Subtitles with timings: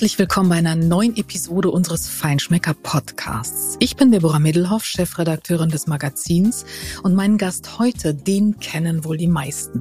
[0.00, 3.76] Herzlich willkommen bei einer neuen Episode unseres Feinschmecker Podcasts.
[3.80, 6.64] Ich bin Deborah Middelhoff, Chefredakteurin des Magazins
[7.02, 9.80] und meinen Gast heute, den kennen wohl die meisten.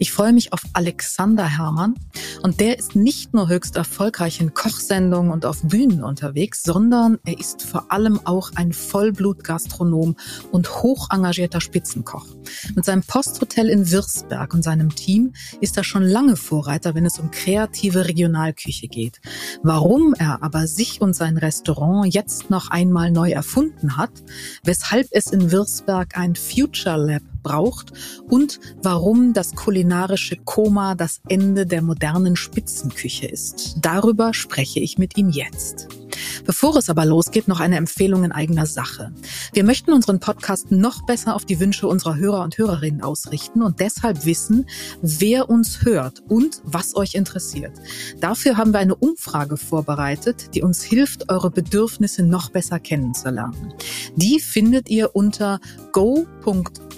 [0.00, 1.94] Ich freue mich auf Alexander Hermann
[2.42, 7.38] und der ist nicht nur höchst erfolgreich in Kochsendungen und auf Bühnen unterwegs, sondern er
[7.38, 10.16] ist vor allem auch ein Vollblutgastronom
[10.50, 12.26] und hoch engagierter Spitzenkoch.
[12.74, 17.20] Mit seinem Posthotel in Wirsberg und seinem Team ist er schon lange Vorreiter, wenn es
[17.20, 19.20] um kreative Regionalküche geht.
[19.62, 24.10] Warum er aber sich und sein Restaurant jetzt noch einmal neu erfunden hat,
[24.64, 27.92] weshalb es in Wirsberg ein Future Lab braucht
[28.28, 33.76] und warum das kulinarische Koma das Ende der modernen Spitzenküche ist.
[33.82, 35.88] Darüber spreche ich mit ihm jetzt.
[36.44, 39.12] Bevor es aber losgeht, noch eine Empfehlung in eigener Sache.
[39.52, 43.80] Wir möchten unseren Podcast noch besser auf die Wünsche unserer Hörer und Hörerinnen ausrichten und
[43.80, 44.66] deshalb wissen,
[45.02, 47.72] wer uns hört und was euch interessiert.
[48.20, 53.74] Dafür haben wir eine Umfrage vorbereitet, die uns hilft, eure Bedürfnisse noch besser kennenzulernen.
[54.16, 55.60] Die findet ihr unter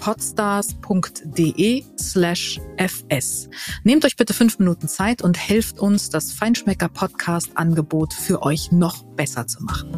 [0.03, 3.49] go.podstars.de slash fs.
[3.83, 8.71] Nehmt euch bitte fünf Minuten Zeit und helft uns, das Feinschmecker Podcast Angebot für euch
[8.71, 9.91] noch besser zu machen.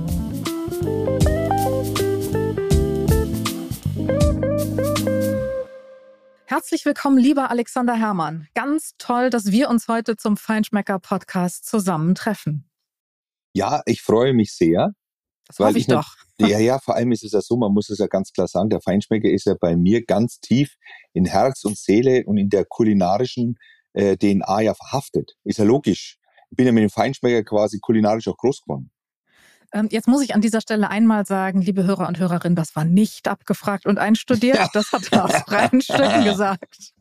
[6.45, 8.47] Herzlich willkommen, lieber Alexander Hermann.
[8.53, 12.69] Ganz toll, dass wir uns heute zum Feinschmecker Podcast zusammentreffen.
[13.53, 14.93] Ja, ich freue mich sehr.
[15.47, 16.07] Das hoffe ich, ich doch.
[16.39, 18.69] Ja, ja, vor allem ist es ja so, man muss es ja ganz klar sagen,
[18.69, 20.75] der Feinschmecker ist ja bei mir ganz tief
[21.13, 23.57] in Herz und Seele und in der kulinarischen
[23.93, 25.33] äh, DNA ja verhaftet.
[25.43, 26.17] Ist ja logisch.
[26.51, 28.91] Ich bin ja mit dem Feinschmecker quasi kulinarisch auch groß geworden.
[29.73, 32.85] Ähm, jetzt muss ich an dieser Stelle einmal sagen, liebe Hörer und Hörerinnen, das war
[32.85, 34.59] nicht abgefragt und einstudiert.
[34.73, 36.93] Das hat er aus freien Stücken gesagt.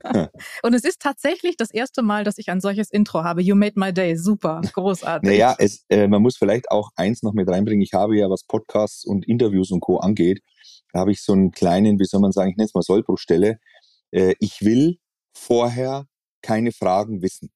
[0.62, 3.42] Und es ist tatsächlich das erste Mal, dass ich ein solches Intro habe.
[3.42, 4.16] You made my day.
[4.16, 5.28] Super, großartig.
[5.28, 7.82] Naja, es, äh, man muss vielleicht auch eins noch mit reinbringen.
[7.82, 9.98] Ich habe ja, was Podcasts und Interviews und Co.
[9.98, 10.40] angeht,
[10.92, 13.58] da habe ich so einen kleinen, wie soll man sagen, ich nenne es mal Sollbruchstelle.
[14.12, 14.98] Äh, ich will
[15.32, 16.06] vorher
[16.42, 17.50] keine Fragen wissen.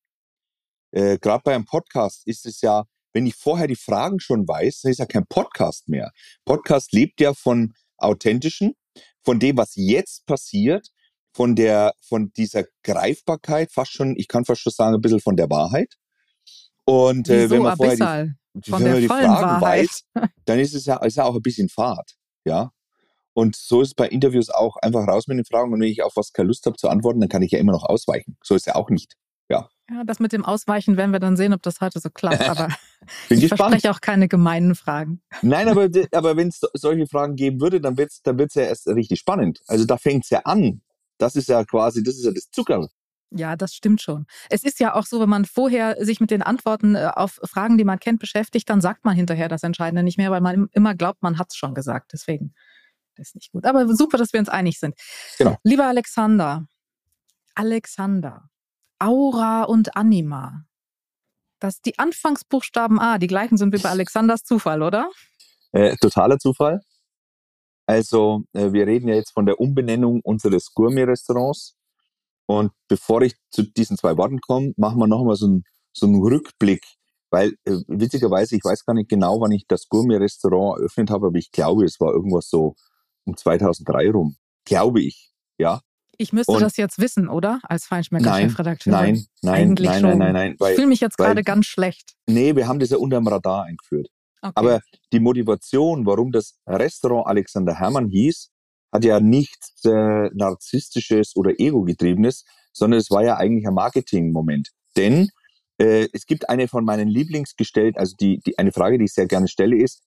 [0.91, 2.85] Äh, Gerade bei einem Podcast ist es ja,
[3.19, 6.13] wenn ich vorher die Fragen schon weiß, dann ist ja kein Podcast mehr.
[6.45, 8.75] Podcast lebt ja von authentischen,
[9.25, 10.87] von dem, was jetzt passiert,
[11.35, 15.35] von der, von dieser Greifbarkeit, fast schon, ich kann fast schon sagen, ein bisschen von
[15.35, 15.95] der Wahrheit.
[16.85, 19.89] Und äh, wenn man vorher die, von wenn man die Fragen Wahrheit.
[19.89, 20.05] weiß,
[20.45, 22.13] dann ist es ja, ist ja auch ein bisschen Fahrt,
[22.45, 22.71] ja.
[23.35, 25.73] Und so ist es bei Interviews auch einfach raus mit den Fragen.
[25.73, 27.73] Und wenn ich auf was keine Lust habe zu antworten, dann kann ich ja immer
[27.73, 28.37] noch ausweichen.
[28.45, 29.17] So ist ja auch nicht.
[29.49, 29.69] Ja.
[29.91, 32.41] Ja, das mit dem Ausweichen werden wir dann sehen, ob das heute so klappt.
[32.49, 32.69] Aber
[33.29, 33.71] ich gespannt.
[33.71, 35.23] verspreche auch keine gemeinen Fragen.
[35.41, 38.63] Nein, aber, aber wenn es solche Fragen geben würde, dann wird es dann wird's ja
[38.63, 39.61] erst richtig spannend.
[39.67, 40.83] Also da fängt es ja an.
[41.17, 42.89] Das ist ja quasi, das ist ja das Zucker.
[43.31, 44.27] Ja, das stimmt schon.
[44.51, 47.79] Es ist ja auch so, wenn man vorher sich mit den Antworten äh, auf Fragen,
[47.79, 50.95] die man kennt, beschäftigt, dann sagt man hinterher das Entscheidende nicht mehr, weil man immer
[50.95, 52.13] glaubt, man hat es schon gesagt.
[52.13, 52.55] Deswegen
[53.19, 53.67] das ist nicht gut.
[53.67, 54.95] Aber super, dass wir uns einig sind.
[55.37, 55.57] Genau.
[55.65, 56.67] Lieber Alexander,
[57.55, 58.49] Alexander,
[58.99, 60.65] Aura und Anima.
[61.61, 65.11] Das, die Anfangsbuchstaben A, die gleichen sind wie bei Alexanders Zufall, oder?
[65.73, 66.81] Äh, totaler Zufall.
[67.87, 71.75] Also, äh, wir reden ja jetzt von der Umbenennung unseres Gourmet-Restaurants.
[72.47, 76.23] Und bevor ich zu diesen zwei Worten komme, machen wir nochmal so einen, so einen
[76.23, 76.85] Rückblick.
[77.31, 81.39] Weil, äh, witzigerweise, ich weiß gar nicht genau, wann ich das Gourmet-Restaurant eröffnet habe, aber
[81.39, 82.75] ich glaube, es war irgendwas so
[83.25, 84.37] um 2003 rum.
[84.65, 85.81] Glaube ich, ja.
[86.21, 87.61] Ich müsste und das jetzt wissen, oder?
[87.63, 88.91] Als Feinschmecker-Chefredakteur.
[88.93, 90.57] Nein, nein, nein, nein, nein, nein, nein.
[90.71, 92.15] ich fühle mich jetzt gerade ganz schlecht.
[92.27, 94.09] Nee, wir haben das ja unterm Radar eingeführt.
[94.43, 94.53] Okay.
[94.57, 94.81] Aber
[95.13, 98.51] die Motivation, warum das Restaurant Alexander Hermann hieß,
[98.93, 104.71] hat ja nichts äh, narzisstisches oder ego-getriebenes, sondern es war ja eigentlich ein Marketing-Moment.
[104.97, 105.29] Denn
[105.79, 109.27] äh, es gibt eine von meinen Lieblingsgestellt, also die, die eine Frage, die ich sehr
[109.27, 110.03] gerne stelle, ist: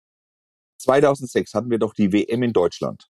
[0.79, 3.07] 2006 hatten wir doch die WM in Deutschland.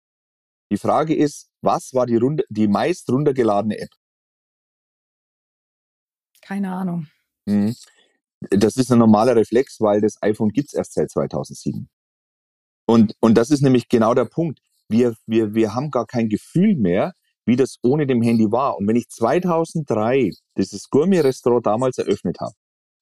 [0.71, 3.89] Die Frage ist, was war die, runde, die meist runtergeladene App?
[6.41, 7.07] Keine Ahnung.
[7.45, 7.75] Mhm.
[8.49, 11.89] Das ist ein normaler Reflex, weil das iPhone gibt es erst seit 2007.
[12.87, 14.59] Und, und das ist nämlich genau der Punkt.
[14.87, 17.13] Wir, wir, wir haben gar kein Gefühl mehr,
[17.45, 18.77] wie das ohne dem Handy war.
[18.77, 22.53] Und wenn ich 2003 dieses Gourmet-Restaurant damals eröffnet habe,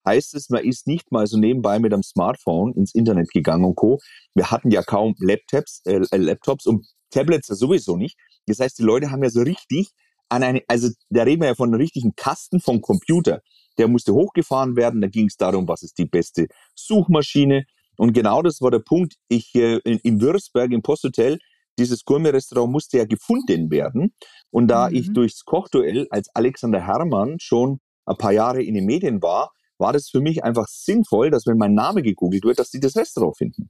[0.05, 3.75] heißt es, man ist nicht mal so nebenbei mit einem Smartphone ins Internet gegangen und
[3.75, 3.99] Co.
[4.35, 8.17] Wir hatten ja kaum Laptops, äh, Laptops und Tablets sowieso nicht.
[8.47, 9.91] Das heißt, die Leute haben ja so richtig
[10.29, 13.41] an eine, also da reden wir ja von einem richtigen Kasten vom Computer.
[13.77, 17.65] Der musste hochgefahren werden, da ging es darum, was ist die beste Suchmaschine.
[17.97, 19.15] Und genau das war der Punkt.
[19.27, 21.39] Ich äh, in, in Würzburg im Posthotel,
[21.79, 24.13] dieses Gourmet-Restaurant musste ja gefunden werden.
[24.51, 24.95] Und da mhm.
[24.95, 29.93] ich durchs Kochduell als Alexander Herrmann schon ein paar Jahre in den Medien war, war
[29.93, 33.37] das für mich einfach sinnvoll, dass wenn mein Name gegoogelt wird, dass die das Restaurant
[33.37, 33.69] finden.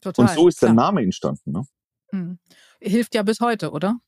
[0.00, 0.70] Total, und so ist klar.
[0.70, 1.52] der Name entstanden.
[1.52, 1.64] Ne?
[2.12, 2.38] Mhm.
[2.80, 3.98] Hilft ja bis heute, oder?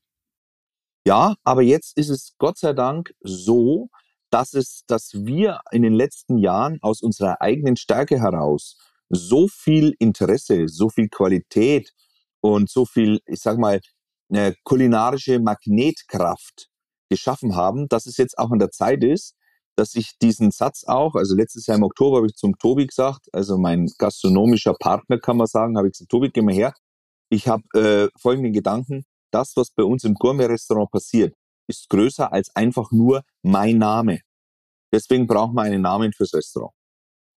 [1.07, 3.89] Ja, aber jetzt ist es Gott sei Dank so,
[4.31, 8.77] dass es, dass wir in den letzten Jahren aus unserer eigenen Stärke heraus
[9.09, 11.91] so viel Interesse, so viel Qualität
[12.41, 13.79] und so viel, ich sag mal,
[14.29, 16.69] eine kulinarische Magnetkraft
[17.09, 19.35] geschaffen haben, dass es jetzt auch an der Zeit ist,
[19.75, 23.27] dass ich diesen Satz auch, also letztes Jahr im Oktober habe ich zum Tobi gesagt,
[23.31, 26.73] also mein gastronomischer Partner kann man sagen, habe ich gesagt, Tobi, geh mal her.
[27.29, 31.33] Ich habe äh, folgenden Gedanken, das, was bei uns im Gourmet-Restaurant passiert,
[31.67, 34.19] ist größer als einfach nur mein Name.
[34.93, 36.73] Deswegen brauchen wir einen Namen fürs Restaurant.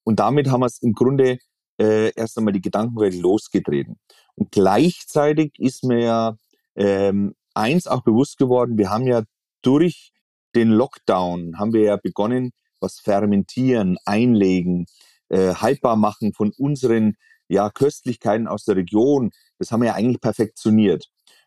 [0.04, 1.38] Und damit haben wir es im Grunde
[1.80, 3.98] äh, erst einmal die Gedankenwelt losgetreten.
[4.34, 6.36] Und gleichzeitig ist mir ja
[6.76, 9.22] ähm, eins auch bewusst geworden, wir haben ja
[9.62, 10.12] durch
[10.54, 14.86] den Lockdown, haben wir ja begonnen, was fermentieren, einlegen,
[15.28, 17.16] äh, haltbar machen von unseren
[17.48, 19.30] ja, Köstlichkeiten aus der Region.
[19.58, 21.06] Das haben wir ja eigentlich perfektioniert.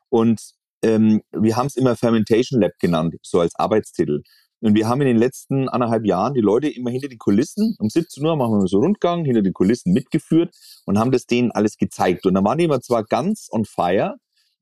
[0.09, 0.41] Und
[0.83, 4.23] ähm, wir haben es immer Fermentation Lab genannt, so als Arbeitstitel.
[4.61, 7.89] Und wir haben in den letzten anderthalb Jahren die Leute immer hinter die Kulissen, um
[7.89, 10.53] 17 Uhr machen wir so Rundgang, hinter die Kulissen mitgeführt
[10.85, 12.25] und haben das denen alles gezeigt.
[12.25, 14.17] Und da waren die immer zwar ganz on fire,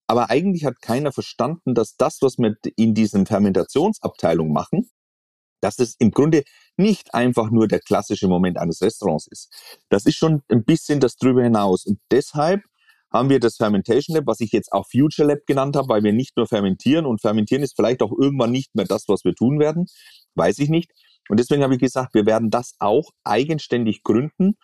[0.07, 4.89] aber eigentlich hat keiner verstanden, dass das, was wir in diesem Fermentationsabteilung machen,
[5.61, 6.43] dass es im Grunde
[6.77, 9.51] nicht einfach nur der klassische Moment eines Restaurants ist.
[9.89, 11.85] Das ist schon ein bisschen das drüber hinaus.
[11.85, 12.61] Und deshalb
[13.11, 16.13] haben wir das Fermentation Lab, was ich jetzt auch Future Lab genannt habe, weil wir
[16.13, 19.59] nicht nur fermentieren und fermentieren ist vielleicht auch irgendwann nicht mehr das, was wir tun
[19.59, 19.88] werden,
[20.35, 20.91] weiß ich nicht.
[21.29, 24.57] Und deswegen habe ich gesagt, wir werden das auch eigenständig gründen.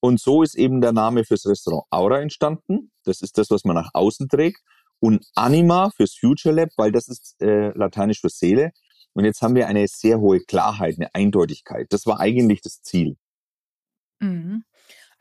[0.00, 2.90] Und so ist eben der Name fürs Restaurant Aura entstanden.
[3.04, 4.60] Das ist das, was man nach außen trägt.
[4.98, 8.72] Und Anima fürs Future Lab, weil das ist äh, lateinisch für Seele.
[9.14, 11.86] Und jetzt haben wir eine sehr hohe Klarheit, eine Eindeutigkeit.
[11.90, 13.16] Das war eigentlich das Ziel.
[14.20, 14.64] Mhm.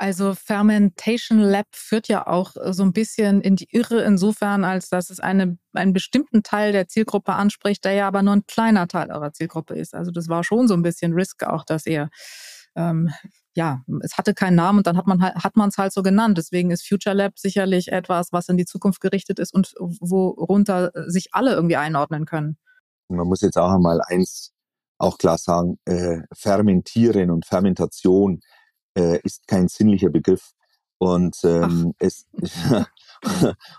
[0.02, 4.88] Also Fermentation Lab führt ja auch äh, so ein bisschen in die Irre insofern, als
[4.88, 8.88] dass es eine, einen bestimmten Teil der Zielgruppe anspricht, der ja aber nur ein kleiner
[8.88, 9.94] Teil eurer Zielgruppe ist.
[9.94, 12.10] Also das war schon so ein bisschen Risk auch, dass ihr
[12.78, 13.12] ähm,
[13.56, 16.02] ja, es hatte keinen Namen und dann hat man halt, hat man es halt so
[16.02, 16.38] genannt.
[16.38, 21.34] Deswegen ist Future Lab sicherlich etwas, was in die Zukunft gerichtet ist und worunter sich
[21.34, 22.58] alle irgendwie einordnen können.
[23.10, 24.54] Man muss jetzt auch einmal eins
[24.98, 28.40] auch klar sagen, äh, Fermentieren und Fermentation
[28.98, 30.52] äh, ist kein sinnlicher Begriff.
[30.98, 32.28] Und ähm, es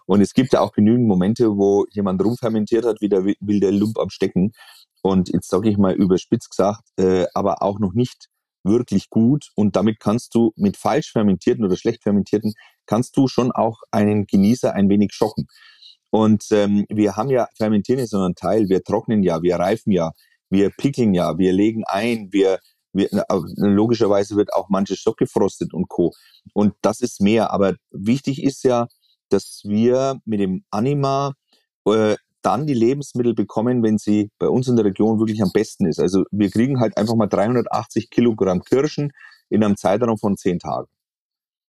[0.06, 3.98] und es gibt ja auch genügend Momente, wo jemand rumfermentiert hat, wie der wilde Lump
[3.98, 4.52] am Stecken.
[5.02, 8.28] Und jetzt sage ich mal überspitzt gesagt, äh, aber auch noch nicht
[8.64, 9.50] wirklich gut.
[9.54, 12.54] Und damit kannst du mit falsch fermentierten oder schlecht fermentierten,
[12.86, 15.46] kannst du schon auch einen Genießer ein wenig schocken.
[16.10, 19.92] Und ähm, wir haben ja, fermentieren ist so ein Teil, wir trocknen ja, wir reifen
[19.92, 20.12] ja,
[20.50, 22.58] wir pickeln ja, wir legen ein, wir
[22.92, 23.08] wir,
[23.56, 26.12] logischerweise wird auch manches Stock gefrostet und Co.
[26.52, 27.52] Und das ist mehr.
[27.52, 28.88] Aber wichtig ist ja,
[29.28, 31.34] dass wir mit dem Anima
[31.86, 35.86] äh, dann die Lebensmittel bekommen, wenn sie bei uns in der Region wirklich am besten
[35.86, 36.00] ist.
[36.00, 39.12] Also wir kriegen halt einfach mal 380 Kilogramm Kirschen
[39.50, 40.88] in einem Zeitraum von zehn Tagen.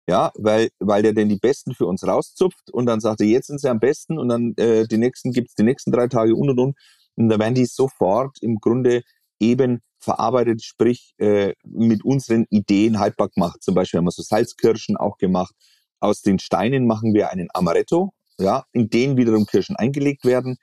[0.07, 3.47] Ja, weil, weil der denn die besten für uns rauszupft und dann sagt er, jetzt
[3.47, 6.49] sind sie am besten und dann äh, die nächsten gibt's die nächsten drei Tage und
[6.49, 6.77] und und.
[7.15, 9.01] Und da werden die sofort im Grunde
[9.39, 13.61] eben verarbeitet, sprich äh, mit unseren Ideen haltbar gemacht.
[13.61, 15.53] Zum Beispiel haben wir so Salzkirschen auch gemacht.
[15.99, 20.57] Aus den Steinen machen wir einen Amaretto, ja, in den wiederum Kirschen eingelegt werden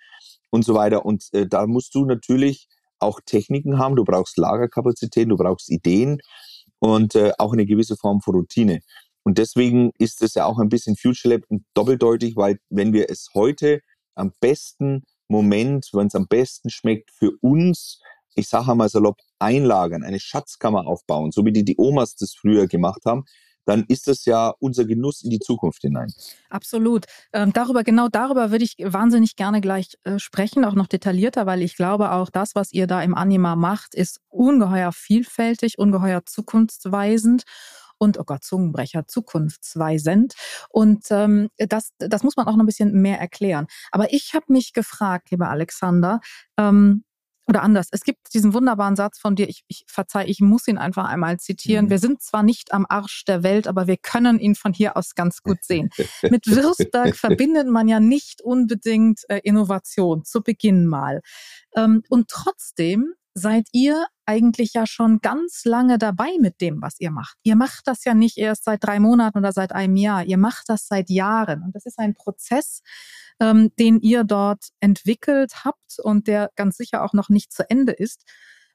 [0.50, 1.04] und so weiter.
[1.04, 2.68] Und äh, da musst du natürlich
[2.98, 3.96] auch Techniken haben.
[3.96, 6.18] Du brauchst Lagerkapazität, du brauchst Ideen
[6.78, 8.80] und äh, auch eine gewisse Form von Routine.
[9.24, 11.42] Und deswegen ist es ja auch ein bisschen Future Lab
[11.74, 13.80] doppeldeutig, weil wenn wir es heute
[14.14, 18.00] am besten Moment, wenn es am besten schmeckt für uns
[18.34, 22.66] ich sage einmal salopp, einlagern, eine Schatzkammer aufbauen, so wie die, die Omas das früher
[22.66, 23.24] gemacht haben,
[23.64, 26.12] dann ist das ja unser Genuss in die Zukunft hinein.
[26.50, 27.06] Absolut.
[27.32, 31.62] Ähm, darüber, genau darüber würde ich wahnsinnig gerne gleich äh, sprechen, auch noch detaillierter, weil
[31.62, 37.44] ich glaube auch das, was ihr da im Anima macht, ist ungeheuer vielfältig, ungeheuer zukunftsweisend
[37.98, 40.34] und, oh Gott, Zungenbrecher, zukunftsweisend.
[40.70, 43.68] Und ähm, das, das muss man auch noch ein bisschen mehr erklären.
[43.92, 46.18] Aber ich habe mich gefragt, lieber Alexander,
[46.58, 47.04] ähm,
[47.48, 50.78] oder anders, es gibt diesen wunderbaren Satz von dir, ich, ich verzeih, ich muss ihn
[50.78, 51.86] einfach einmal zitieren.
[51.86, 51.90] Mhm.
[51.90, 55.14] Wir sind zwar nicht am Arsch der Welt, aber wir können ihn von hier aus
[55.14, 55.90] ganz gut sehen.
[56.22, 61.20] Mit Würzberg verbindet man ja nicht unbedingt äh, Innovation, zu Beginn mal.
[61.74, 67.10] Ähm, und trotzdem seid ihr eigentlich ja schon ganz lange dabei mit dem, was ihr
[67.10, 67.36] macht.
[67.42, 70.24] Ihr macht das ja nicht erst seit drei Monaten oder seit einem Jahr.
[70.24, 71.62] Ihr macht das seit Jahren.
[71.62, 72.82] Und das ist ein Prozess,
[73.40, 77.92] ähm, den ihr dort entwickelt habt und der ganz sicher auch noch nicht zu Ende
[77.92, 78.24] ist.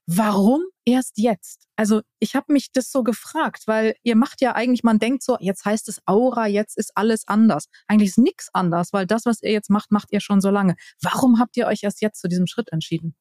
[0.10, 1.68] Warum erst jetzt?
[1.76, 5.38] Also ich habe mich das so gefragt, weil ihr macht ja eigentlich, man denkt so,
[5.42, 7.68] jetzt heißt es Aura, jetzt ist alles anders.
[7.88, 10.76] Eigentlich ist nichts anders, weil das, was ihr jetzt macht, macht ihr schon so lange.
[11.02, 13.16] Warum habt ihr euch erst jetzt zu diesem Schritt entschieden?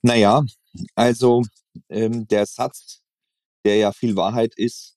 [0.00, 0.42] Naja,
[0.94, 1.42] also
[1.90, 3.02] ähm, der Satz,
[3.64, 4.96] der ja viel Wahrheit ist,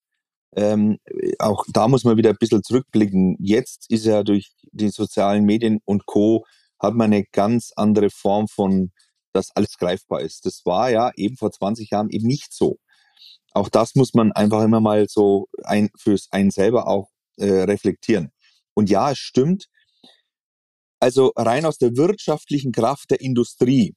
[0.55, 0.97] ähm,
[1.39, 3.37] auch da muss man wieder ein bisschen zurückblicken.
[3.39, 6.45] Jetzt ist ja durch die sozialen Medien und Co.
[6.79, 8.91] hat man eine ganz andere Form von
[9.35, 10.45] dass alles greifbar ist.
[10.45, 12.79] Das war ja eben vor 20 Jahren eben nicht so.
[13.51, 18.31] Auch das muss man einfach immer mal so ein, fürs einen selber auch äh, reflektieren.
[18.73, 19.67] Und ja, es stimmt.
[20.99, 23.95] Also rein aus der wirtschaftlichen Kraft der Industrie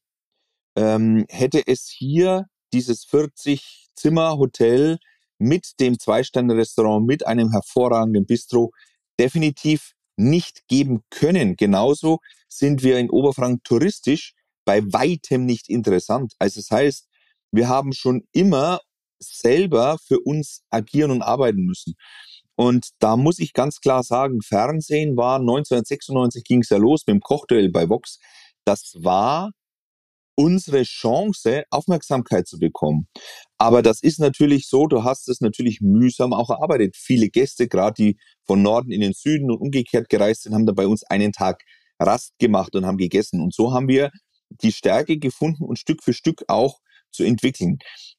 [0.76, 4.98] ähm, hätte es hier dieses 40-Zimmer-Hotel
[5.38, 8.72] mit dem Zwei-Sterne-Restaurant, mit einem hervorragenden Bistro
[9.18, 11.56] definitiv nicht geben können.
[11.56, 12.18] Genauso
[12.48, 16.34] sind wir in Oberfranken touristisch bei weitem nicht interessant.
[16.38, 17.08] Also das heißt,
[17.52, 18.80] wir haben schon immer
[19.20, 21.94] selber für uns agieren und arbeiten müssen.
[22.56, 27.14] Und da muss ich ganz klar sagen, Fernsehen war 1996 ging es ja los mit
[27.14, 28.18] dem Kochduell bei Vox.
[28.64, 29.52] Das war
[30.38, 33.08] unsere Chance, Aufmerksamkeit zu bekommen.
[33.58, 36.94] Aber das ist natürlich so, du hast es natürlich mühsam auch erarbeitet.
[36.96, 40.72] Viele Gäste, gerade die von Norden in den Süden und umgekehrt gereist sind, haben da
[40.72, 41.62] bei uns einen Tag
[41.98, 43.40] Rast gemacht und haben gegessen.
[43.40, 44.12] Und so haben wir
[44.48, 46.78] die Stärke gefunden und Stück für Stück auch
[47.10, 47.78] zu entwickeln.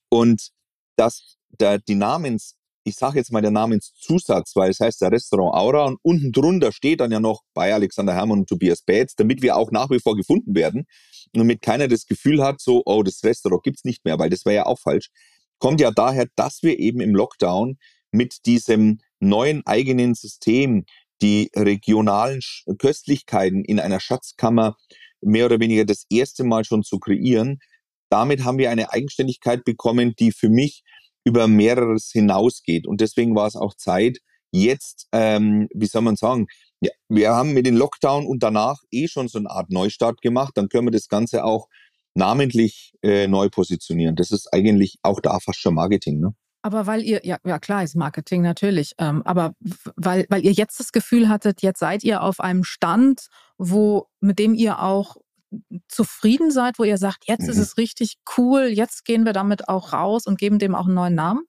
[0.10, 0.50] Und
[0.98, 2.58] dass der, die Namens,
[2.90, 6.72] ich sage jetzt mal der Namenszusatz, weil es heißt der Restaurant Aura und unten drunter
[6.72, 10.00] steht dann ja noch bei Alexander Hermann und Tobias Baetz, damit wir auch nach wie
[10.00, 10.86] vor gefunden werden
[11.34, 14.46] und damit keiner das Gefühl hat, so, oh, das Restaurant gibt's nicht mehr, weil das
[14.46, 15.10] wäre ja auch falsch,
[15.60, 17.78] kommt ja daher, dass wir eben im Lockdown
[18.12, 20.86] mit diesem neuen eigenen System
[21.22, 22.40] die regionalen
[22.78, 24.78] Köstlichkeiten in einer Schatzkammer
[25.22, 27.60] mehr oder weniger das erste Mal schon zu kreieren.
[28.10, 30.84] Damit haben wir eine Eigenständigkeit bekommen, die für mich
[31.24, 32.88] über mehreres hinausgeht.
[32.88, 34.20] Und deswegen war es auch Zeit,
[34.52, 36.48] jetzt, ähm, wie soll man sagen,
[36.82, 40.54] ja, wir haben mit dem Lockdown und danach eh schon so eine Art Neustart gemacht.
[40.56, 41.68] Dann können wir das Ganze auch
[42.16, 44.16] namentlich äh, neu positionieren.
[44.16, 46.20] Das ist eigentlich auch da fast schon Marketing.
[46.20, 46.34] Ne?
[46.62, 49.54] Aber weil ihr, ja, ja klar ist Marketing natürlich, ähm, aber
[49.96, 54.40] weil, weil ihr jetzt das Gefühl hattet, jetzt seid ihr auf einem Stand, wo, mit
[54.40, 55.16] dem ihr auch
[55.88, 57.50] zufrieden seid, wo ihr sagt, jetzt mhm.
[57.50, 60.96] ist es richtig cool, jetzt gehen wir damit auch raus und geben dem auch einen
[60.96, 61.44] neuen Namen?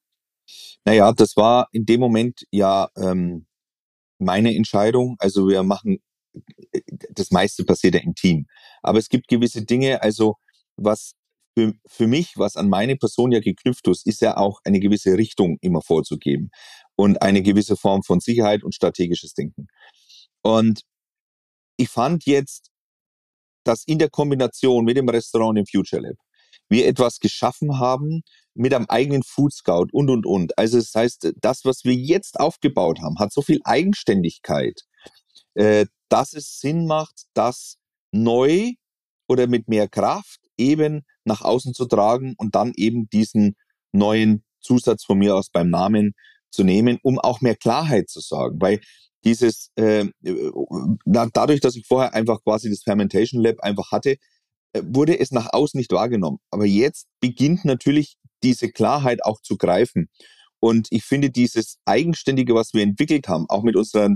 [0.85, 3.47] Naja, das war in dem Moment ja ähm,
[4.19, 5.17] meine Entscheidung.
[5.19, 5.99] Also wir machen,
[7.11, 8.47] das meiste passiert ja im Team.
[8.83, 10.37] Aber es gibt gewisse Dinge, also
[10.77, 11.15] was
[11.57, 15.17] für, für mich, was an meine Person ja geknüpft ist, ist ja auch eine gewisse
[15.17, 16.51] Richtung immer vorzugeben
[16.97, 19.67] und eine gewisse Form von Sicherheit und strategisches Denken.
[20.43, 20.83] Und
[21.77, 22.70] ich fand jetzt,
[23.71, 26.17] dass in der Kombination mit dem Restaurant im Future Lab
[26.69, 28.23] wir etwas geschaffen haben
[28.55, 30.57] mit einem eigenen Food Scout und, und, und.
[30.59, 34.81] Also das heißt, das, was wir jetzt aufgebaut haben, hat so viel Eigenständigkeit,
[35.55, 37.77] äh, dass es Sinn macht, das
[38.13, 38.73] neu
[39.29, 43.57] oder mit mehr Kraft eben nach außen zu tragen und dann eben diesen
[43.93, 46.15] neuen Zusatz von mir aus beim Namen
[46.51, 48.61] zu nehmen, um auch mehr Klarheit zu sagen.
[48.61, 48.81] Weil
[49.25, 50.07] dieses, äh,
[51.05, 54.17] dadurch, dass ich vorher einfach quasi das Fermentation Lab einfach hatte,
[54.73, 56.39] äh, wurde es nach außen nicht wahrgenommen.
[56.51, 60.09] Aber jetzt beginnt natürlich diese Klarheit auch zu greifen.
[60.61, 64.11] Und ich finde dieses Eigenständige, was wir entwickelt haben, auch mit unserer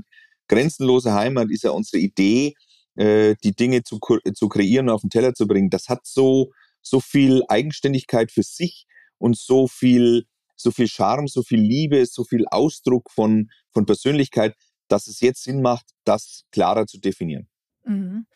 [0.49, 2.55] grenzenlosen Heimat, ist ja unsere Idee,
[2.97, 3.99] äh, die Dinge zu,
[4.35, 5.71] zu kreieren und auf den Teller zu bringen.
[5.71, 8.87] Das hat so, so viel Eigenständigkeit für sich
[9.19, 14.55] und so viel, so viel Charme, so viel Liebe, so viel Ausdruck von, von Persönlichkeit,
[14.95, 17.49] dass es jetzt Sinn macht, das klarer zu definieren.
[17.85, 18.27] Mhm.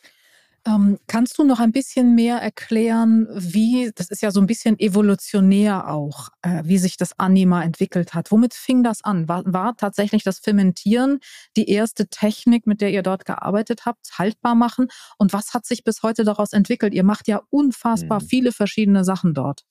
[0.67, 4.77] Ähm, kannst du noch ein bisschen mehr erklären, wie, das ist ja so ein bisschen
[4.81, 8.33] evolutionär auch, äh, wie sich das Anima entwickelt hat?
[8.33, 9.29] Womit fing das an?
[9.29, 11.21] War, war tatsächlich das Fermentieren
[11.57, 14.89] die erste Technik, mit der ihr dort gearbeitet habt, haltbar machen?
[15.17, 16.93] Und was hat sich bis heute daraus entwickelt?
[16.93, 18.27] Ihr macht ja unfassbar hm.
[18.27, 19.63] viele verschiedene Sachen dort.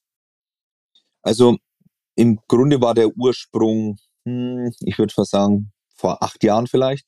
[1.22, 1.58] Also
[2.16, 7.08] im Grunde war der Ursprung, hm, ich würde fast sagen, vor acht Jahren vielleicht.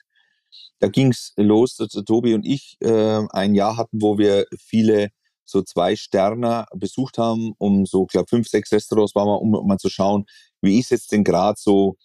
[0.79, 5.09] Da ging's los, dass Tobi und ich äh, ein Jahr hatten, wo wir viele
[5.45, 9.77] so zwei Sterne besucht haben, um so, glaube fünf, sechs Restaurants waren wir, um, mal
[9.77, 10.25] zu schauen,
[10.61, 11.95] wie ist jetzt denn gerade so,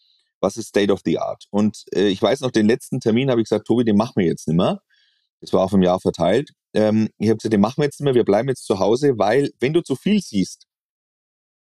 [0.40, 1.44] was ist State of the Art?
[1.50, 4.26] Und äh, ich weiß noch, den letzten Termin habe ich gesagt, Tobi, den machen wir
[4.26, 4.80] jetzt nicht mehr.
[5.40, 6.50] Das war auf ein Jahr verteilt.
[6.74, 9.14] Ähm, ich habe gesagt, den machen wir jetzt nicht mehr, wir bleiben jetzt zu Hause,
[9.18, 10.66] weil wenn du zu viel siehst,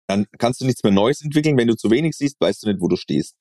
[0.06, 1.56] dann kannst du nichts mehr Neues entwickeln.
[1.56, 3.36] Wenn du zu wenig siehst, weißt du nicht, wo du stehst.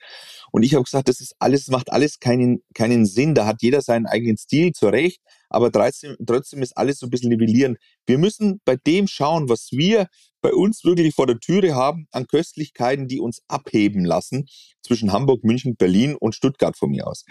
[0.51, 3.36] Und ich habe gesagt, das ist alles, macht alles keinen, keinen Sinn.
[3.36, 7.10] Da hat jeder seinen eigenen Stil, zu Recht, aber trotzdem, trotzdem ist alles so ein
[7.10, 7.77] bisschen nivellierend.
[8.05, 10.08] Wir müssen bei dem schauen, was wir
[10.41, 14.46] bei uns wirklich vor der Türe haben an Köstlichkeiten, die uns abheben lassen
[14.82, 17.25] zwischen Hamburg, München, Berlin und Stuttgart von mir aus.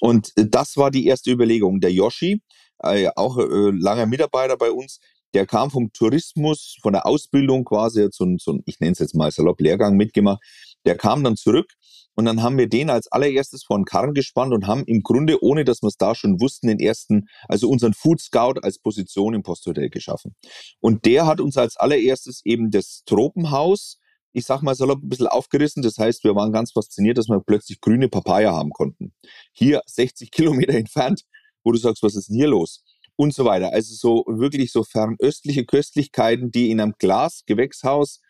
[0.00, 1.80] Und äh, das war die erste Überlegung.
[1.80, 2.40] Der Yoshi,
[2.78, 5.00] äh, auch äh, langer Mitarbeiter bei uns,
[5.34, 8.98] der kam vom Tourismus, von der Ausbildung quasi, so ein, so ein ich nenne es
[8.98, 10.42] jetzt mal salopp, Lehrgang mitgemacht.
[10.84, 11.72] Der kam dann zurück
[12.14, 15.42] und dann haben wir den als allererstes vor den Karren gespannt und haben im Grunde,
[15.42, 19.34] ohne dass wir es da schon wussten, den ersten, also unseren Food Scout als Position
[19.34, 20.34] im Posthotel geschaffen.
[20.80, 23.98] Und der hat uns als allererstes eben das Tropenhaus,
[24.32, 25.82] ich sag mal salopp, ein bisschen aufgerissen.
[25.82, 29.14] Das heißt, wir waren ganz fasziniert, dass wir plötzlich grüne Papaya haben konnten.
[29.52, 31.22] Hier 60 Kilometer entfernt,
[31.64, 32.84] wo du sagst, was ist denn hier los?
[33.16, 33.72] Und so weiter.
[33.72, 38.20] Also so wirklich so fernöstliche Köstlichkeiten, die in einem Glasgewächshaus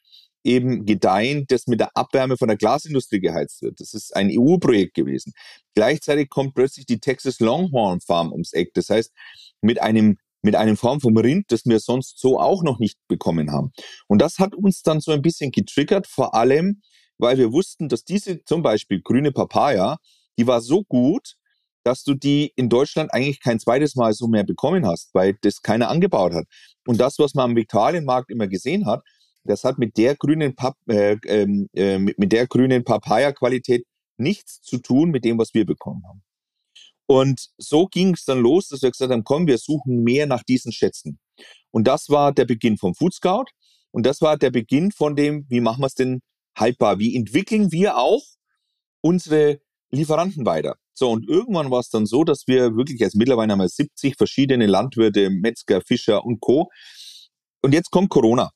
[0.44, 3.80] eben gedeihen, das mit der Abwärme von der Glasindustrie geheizt wird.
[3.80, 5.32] Das ist ein EU-Projekt gewesen.
[5.74, 8.74] Gleichzeitig kommt plötzlich die Texas Longhorn Farm ums Eck.
[8.74, 9.12] Das heißt,
[9.60, 13.52] mit einem mit einem Form vom Rind, das wir sonst so auch noch nicht bekommen
[13.52, 13.70] haben.
[14.08, 16.82] Und das hat uns dann so ein bisschen getriggert, vor allem,
[17.18, 19.98] weil wir wussten, dass diese zum Beispiel grüne Papaya,
[20.36, 21.36] die war so gut,
[21.84, 25.62] dass du die in Deutschland eigentlich kein zweites Mal so mehr bekommen hast, weil das
[25.62, 26.46] keiner angebaut hat.
[26.86, 29.02] Und das, was man am Viktualienmarkt immer gesehen hat,
[29.44, 33.84] das hat mit der grünen, Pap äh, ähm, äh, mit, der grünen Papaya-Qualität
[34.16, 36.22] nichts zu tun mit dem, was wir bekommen haben.
[37.06, 40.44] Und so ging es dann los, dass wir gesagt haben, komm, wir suchen mehr nach
[40.44, 41.18] diesen Schätzen.
[41.70, 43.46] Und das war der Beginn vom Food Scout.
[43.90, 46.22] Und das war der Beginn von dem, wie machen wir es denn
[46.56, 46.98] haltbar?
[46.98, 48.22] Wie entwickeln wir auch
[49.00, 49.60] unsere
[49.90, 50.76] Lieferanten weiter?
[50.94, 54.66] So, und irgendwann war es dann so, dass wir wirklich jetzt mittlerweile einmal 70 verschiedene
[54.66, 56.68] Landwirte, Metzger, Fischer und Co.
[57.62, 58.50] Und jetzt kommt Corona.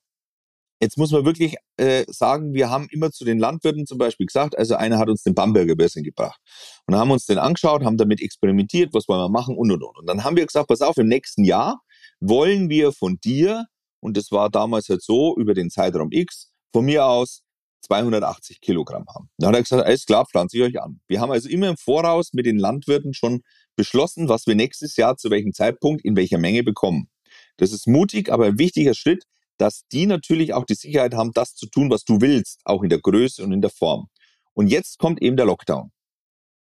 [0.79, 4.55] Jetzt muss man wirklich äh, sagen, wir haben immer zu den Landwirten zum Beispiel gesagt,
[4.55, 6.39] also einer hat uns den Bamberger Börsen gebracht.
[6.85, 9.97] Und haben uns den angeschaut, haben damit experimentiert, was wollen wir machen und und und.
[9.97, 11.81] Und dann haben wir gesagt, pass auf, im nächsten Jahr
[12.19, 13.65] wollen wir von dir,
[13.99, 17.41] und das war damals halt so über den Zeitraum X, von mir aus
[17.81, 19.29] 280 Kilogramm haben.
[19.37, 20.99] Dann hat er gesagt, alles klar, pflanze ich euch an.
[21.07, 23.43] Wir haben also immer im Voraus mit den Landwirten schon
[23.75, 27.09] beschlossen, was wir nächstes Jahr zu welchem Zeitpunkt in welcher Menge bekommen.
[27.57, 29.25] Das ist mutig, aber ein wichtiger Schritt,
[29.57, 32.89] dass die natürlich auch die Sicherheit haben, das zu tun, was du willst, auch in
[32.89, 34.09] der Größe und in der Form.
[34.53, 35.91] Und jetzt kommt eben der Lockdown.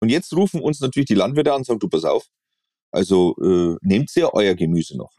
[0.00, 2.26] Und jetzt rufen uns natürlich die Landwirte an und sagen, du pass auf,
[2.90, 5.12] also äh, nehmt ihr euer Gemüse noch.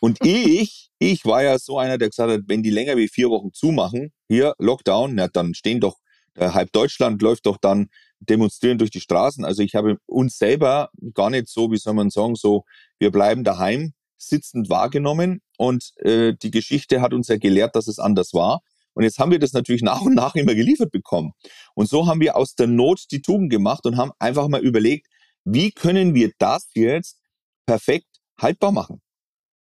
[0.00, 3.30] Und ich, ich war ja so einer, der gesagt hat, wenn die länger wie vier
[3.30, 5.98] Wochen zumachen, hier Lockdown, na, dann stehen doch,
[6.34, 7.88] äh, halb Deutschland läuft doch dann
[8.20, 9.44] demonstrieren durch die Straßen.
[9.44, 12.64] Also ich habe uns selber gar nicht so, wie soll man sagen, so,
[12.98, 17.98] wir bleiben daheim sitzend wahrgenommen und äh, die Geschichte hat uns ja gelehrt, dass es
[17.98, 18.62] anders war.
[18.94, 21.32] Und jetzt haben wir das natürlich nach und nach immer geliefert bekommen.
[21.74, 25.08] Und so haben wir aus der Not die Tugend gemacht und haben einfach mal überlegt,
[25.44, 27.18] wie können wir das jetzt
[27.66, 29.00] perfekt haltbar machen?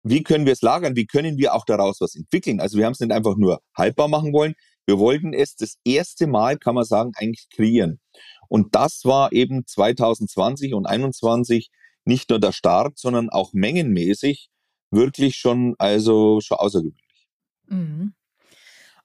[0.10, 0.96] Wie können wir es lagern?
[0.96, 2.60] Wie können wir auch daraus was entwickeln?
[2.60, 4.56] Also wir haben es nicht einfach nur haltbar machen wollen.
[4.86, 8.00] Wir wollten es das erste Mal, kann man sagen, eigentlich kreieren.
[8.48, 11.70] Und das war eben 2020 und 2021
[12.06, 14.50] nicht nur der Start, sondern auch mengenmäßig
[14.92, 17.28] wirklich schon, also schon außergewöhnlich.
[17.68, 18.14] Mhm.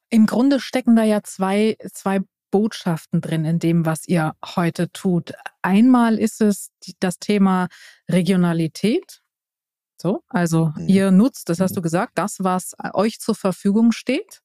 [0.08, 5.32] Im Grunde stecken da ja zwei, zwei Botschaften drin in dem, was ihr heute tut.
[5.62, 7.68] Einmal ist es das Thema
[8.08, 9.21] Regionalität,
[10.02, 10.88] so, also mhm.
[10.88, 11.76] ihr nutzt, das hast mhm.
[11.76, 14.40] du gesagt, das, was euch zur Verfügung steht.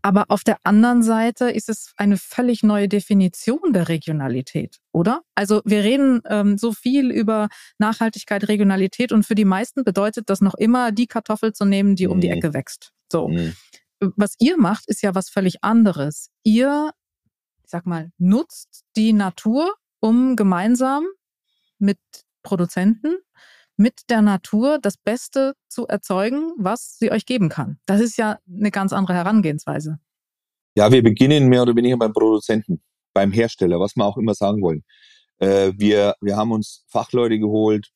[0.00, 5.22] Aber auf der anderen Seite ist es eine völlig neue Definition der Regionalität, oder?
[5.34, 10.40] Also wir reden ähm, so viel über Nachhaltigkeit, Regionalität und für die meisten bedeutet das
[10.40, 12.34] noch immer, die Kartoffel zu nehmen, die um die mhm.
[12.34, 12.92] Ecke wächst.
[13.12, 13.28] So.
[13.28, 13.54] Mhm.
[14.00, 16.30] Was ihr macht, ist ja was völlig anderes.
[16.42, 16.92] Ihr,
[17.64, 21.04] ich sag mal, nutzt die Natur, um gemeinsam
[21.78, 21.98] mit
[22.42, 23.16] Produzenten
[23.78, 27.78] mit der Natur das Beste zu erzeugen, was sie euch geben kann.
[27.86, 29.98] Das ist ja eine ganz andere Herangehensweise.
[30.74, 32.82] Ja, wir beginnen mehr oder weniger beim Produzenten,
[33.14, 34.82] beim Hersteller, was wir auch immer sagen wollen.
[35.38, 37.88] Äh, wir, wir haben uns Fachleute geholt.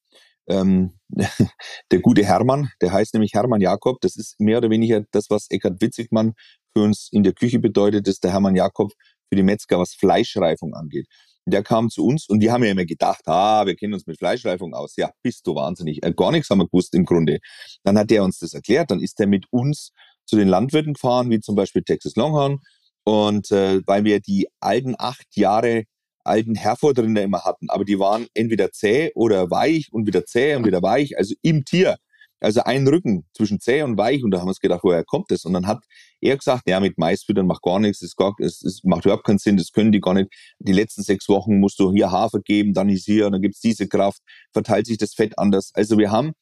[0.49, 0.99] Ähm,
[1.90, 4.01] der gute Hermann, der heißt nämlich Hermann Jakob.
[4.01, 6.35] Das ist mehr oder weniger das, was Eckhard Witzigmann
[6.73, 8.92] für uns in der Küche bedeutet, ist der Hermann Jakob
[9.29, 11.07] für die Metzger, was Fleischreifung angeht
[11.46, 14.18] der kam zu uns und die haben ja immer gedacht, ah, wir kennen uns mit
[14.18, 14.96] Fleischreifung aus.
[14.96, 16.02] Ja, bist du wahnsinnig.
[16.02, 17.38] Äh, gar nichts haben wir gewusst im Grunde.
[17.83, 19.92] Dann hat der uns das erklärt, dann ist er mit uns
[20.24, 22.61] zu den Landwirten gefahren, wie zum Beispiel Texas Longhorn.
[23.05, 25.85] Und äh, weil wir die alten acht Jahre
[26.24, 30.64] alten Herfordrinder immer hatten, aber die waren entweder zäh oder weich und wieder zäh und
[30.64, 31.96] wieder weich, also im Tier.
[32.42, 34.24] Also ein Rücken zwischen zäh und weich.
[34.24, 35.44] Und da haben wir uns gedacht, woher kommt das?
[35.44, 35.85] Und dann hat
[36.20, 39.38] er gesagt, ja, mit Mais füttern macht gar nichts, es, es, es macht überhaupt keinen
[39.38, 40.33] Sinn, das können die gar nicht.
[40.59, 43.61] Die letzten sechs Wochen musst du hier Hafer geben, dann ist hier, und dann gibt's
[43.61, 44.20] diese Kraft,
[44.52, 45.72] verteilt sich das Fett anders.
[45.74, 46.33] Also wir haben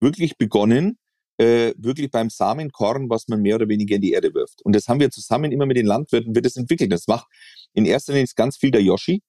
[0.00, 0.98] wirklich begonnen,
[1.38, 4.62] äh, wirklich beim Samenkorn, was man mehr oder weniger in die Erde wirft.
[4.62, 6.92] Und das haben wir zusammen immer mit den Landwirten, wird das entwickelt.
[6.92, 7.26] Das macht
[7.74, 9.22] in erster Linie ganz viel der Yoshi.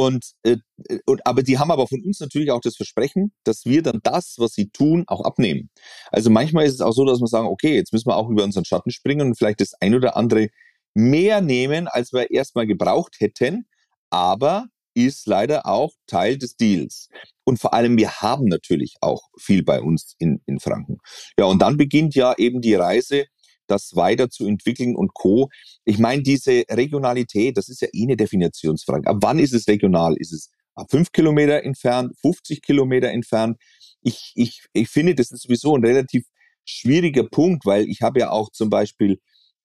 [0.00, 0.56] Und, äh,
[1.04, 4.36] und aber die haben aber von uns natürlich auch das Versprechen, dass wir dann das,
[4.38, 5.68] was sie tun, auch abnehmen.
[6.10, 8.42] Also manchmal ist es auch so, dass wir sagen, okay, jetzt müssen wir auch über
[8.42, 10.48] unseren Schatten springen und vielleicht das ein oder andere
[10.94, 13.66] mehr nehmen, als wir erstmal gebraucht hätten.
[14.08, 17.10] Aber ist leider auch Teil des Deals.
[17.44, 20.96] Und vor allem, wir haben natürlich auch viel bei uns in, in Franken.
[21.38, 23.26] Ja, und dann beginnt ja eben die Reise,
[23.70, 25.48] das weiterzuentwickeln und Co.
[25.84, 29.08] Ich meine, diese Regionalität, das ist ja eh eine Definitionsfrage.
[29.08, 30.16] Ab wann ist es regional?
[30.16, 33.58] Ist es ab fünf Kilometer entfernt, 50 Kilometer entfernt?
[34.02, 36.24] Ich, ich, ich finde, das ist sowieso ein relativ
[36.64, 39.18] schwieriger Punkt, weil ich habe ja auch zum Beispiel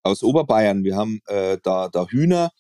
[0.04, 2.52] aus Oberbayern, wir haben äh, da, da Hühner,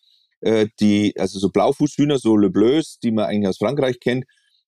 [0.41, 4.25] äh, die, also so Blaufußhühner, so Le Bleus, die man eigentlich aus Frankreich kennt.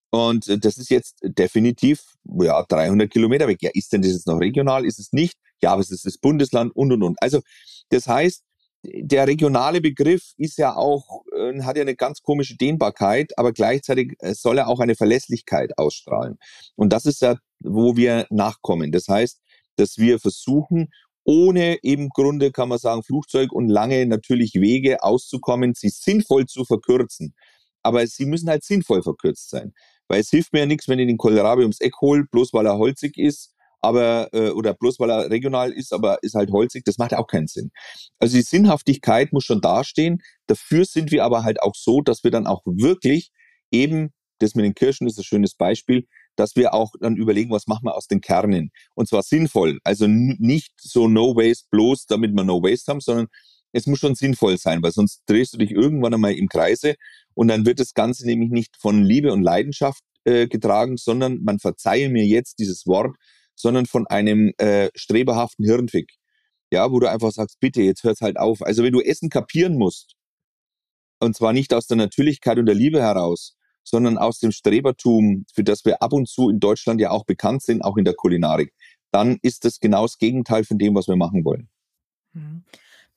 [0.09, 2.03] Und äh, das ist jetzt definitiv
[2.39, 3.59] ja 300 Kilometer weg.
[3.61, 4.85] Ja, ist denn das jetzt noch regional?
[4.85, 5.37] Ist es nicht?
[5.62, 7.17] Ja, aber es ist das Bundesland und und und.
[7.22, 7.41] Also
[7.89, 8.43] das heißt,
[8.84, 14.15] der regionale Begriff ist ja auch, äh, hat ja eine ganz komische Dehnbarkeit, aber gleichzeitig
[14.20, 16.38] äh, soll er auch eine Verlässlichkeit ausstrahlen.
[16.76, 18.91] Und das ist ja, wo wir nachkommen.
[18.91, 19.41] Das heißt,
[19.78, 20.89] dass wir versuchen,
[21.24, 26.63] ohne im Grunde, kann man sagen, Flugzeug und lange natürlich Wege auszukommen, sie sinnvoll zu
[26.63, 27.34] verkürzen.
[27.84, 29.74] Aber sie müssen halt sinnvoll verkürzt sein.
[30.08, 32.65] Weil es hilft mir ja nichts, wenn ich den Kohlrabi ums Eck hole, bloß weil
[32.65, 33.54] er holzig ist,
[33.88, 37.28] aber, äh, oder bloß weil er regional ist, aber ist halt holzig, das macht auch
[37.28, 37.71] keinen Sinn.
[38.19, 40.19] Also die Sinnhaftigkeit muss schon dastehen.
[40.47, 43.32] Dafür sind wir aber halt auch so, dass wir dann auch wirklich
[43.71, 47.67] eben, das mit den Kirschen ist ein schönes Beispiel, dass wir auch dann überlegen, was
[47.67, 48.69] machen wir aus den Kernen.
[48.93, 49.80] Und zwar sinnvoll.
[49.84, 53.28] Also nicht so No Waste bloß, damit wir No Waste haben, sondern
[53.73, 56.95] es muss schon sinnvoll sein, weil sonst drehst du dich irgendwann einmal im Kreise
[57.34, 61.60] und dann wird das Ganze nämlich nicht von Liebe und Leidenschaft äh, getragen, sondern man
[61.60, 63.15] verzeihe mir jetzt dieses Wort,
[63.58, 66.13] sondern von einem äh, streberhaften Hirnfick.
[66.72, 68.62] Ja, wo du einfach sagst, bitte, jetzt hört's halt auf.
[68.62, 70.15] Also wenn du Essen kapieren musst,
[71.20, 75.63] und zwar nicht aus der Natürlichkeit und der Liebe heraus, sondern aus dem Strebertum, für
[75.63, 78.74] das wir ab und zu in Deutschland ja auch bekannt sind, auch in der Kulinarik,
[79.12, 81.70] dann ist das genau das Gegenteil von dem, was wir machen wollen.
[82.34, 82.63] Mhm.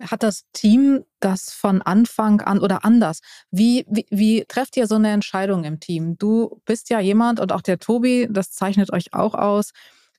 [0.01, 3.21] Hat das Team das von Anfang an oder anders?
[3.51, 6.17] Wie, wie, wie trefft ihr so eine Entscheidung im Team?
[6.17, 9.73] Du bist ja jemand und auch der Tobi, das zeichnet euch auch aus,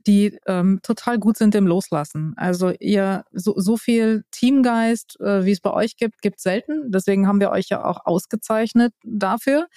[0.08, 2.34] die ähm, total gut sind im Loslassen.
[2.38, 6.92] Also ihr so, so viel Teamgeist, äh, wie es bei euch gibt, gibt selten.
[6.92, 9.68] Deswegen haben wir euch ja auch ausgezeichnet dafür.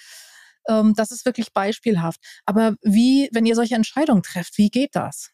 [0.67, 2.19] Ähm, das ist wirklich beispielhaft.
[2.45, 5.31] Aber wie, wenn ihr solche Entscheidungen trefft, wie geht das?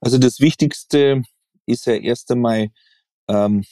[0.00, 1.22] Also das Wichtigste
[1.66, 2.68] ist ja erst einmal,
[3.28, 3.64] ähm,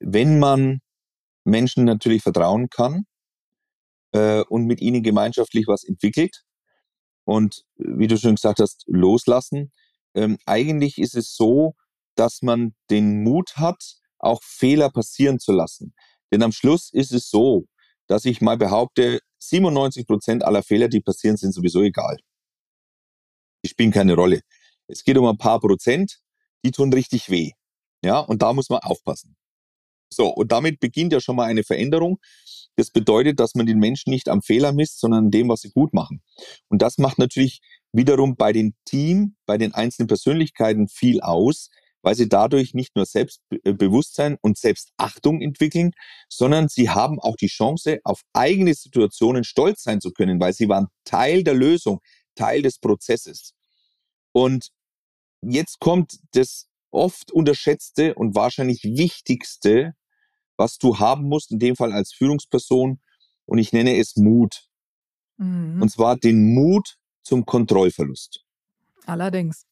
[0.00, 0.80] wenn man
[1.44, 3.06] Menschen natürlich vertrauen kann
[4.12, 6.44] äh, und mit ihnen gemeinschaftlich was entwickelt
[7.28, 9.70] und wie du schon gesagt hast, loslassen.
[10.14, 11.74] Ähm, eigentlich ist es so,
[12.14, 15.92] dass man den Mut hat, auch Fehler passieren zu lassen.
[16.32, 17.66] Denn am Schluss ist es so,
[18.06, 22.16] dass ich mal behaupte, 97 Prozent aller Fehler, die passieren, sind sowieso egal.
[23.62, 24.40] Die spielen keine Rolle.
[24.86, 26.20] Es geht um ein paar Prozent,
[26.64, 27.50] die tun richtig weh.
[28.02, 29.36] Ja, und da muss man aufpassen.
[30.10, 32.20] So, und damit beginnt ja schon mal eine Veränderung.
[32.78, 35.70] Das bedeutet, dass man den Menschen nicht am Fehler misst, sondern an dem, was sie
[35.70, 36.22] gut machen.
[36.68, 37.60] Und das macht natürlich
[37.92, 41.70] wiederum bei den Team, bei den einzelnen Persönlichkeiten viel aus,
[42.02, 45.90] weil sie dadurch nicht nur Selbstbewusstsein und Selbstachtung entwickeln,
[46.28, 50.68] sondern sie haben auch die Chance, auf eigene Situationen stolz sein zu können, weil sie
[50.68, 51.98] waren Teil der Lösung,
[52.36, 53.54] Teil des Prozesses.
[54.30, 54.68] Und
[55.42, 59.94] jetzt kommt das oft unterschätzte und wahrscheinlich wichtigste,
[60.58, 63.00] was du haben musst, in dem Fall als Führungsperson,
[63.46, 64.68] und ich nenne es Mut.
[65.38, 65.80] Mhm.
[65.80, 68.44] Und zwar den Mut zum Kontrollverlust.
[69.06, 69.64] Allerdings.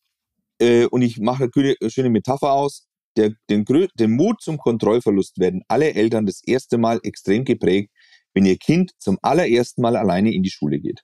[0.59, 2.87] Äh, und ich mache eine schöne Metapher aus.
[3.17, 7.91] Der, den, den Mut zum Kontrollverlust werden alle Eltern das erste Mal extrem geprägt,
[8.33, 11.03] wenn ihr Kind zum allerersten Mal alleine in die Schule geht.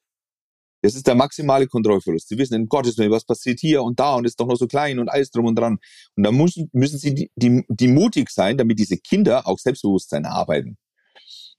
[0.82, 2.28] Das ist der maximale Kontrollverlust.
[2.28, 4.66] Sie wissen, in Gottes Willen, was passiert hier und da und ist doch noch so
[4.66, 5.78] klein und alles drum und dran.
[6.16, 10.26] Und da müssen, müssen sie die, die, die mutig sein, damit diese Kinder auch Selbstbewusstsein
[10.26, 10.76] arbeiten.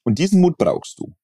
[0.04, 1.16] Und diesen Mut brauchst du.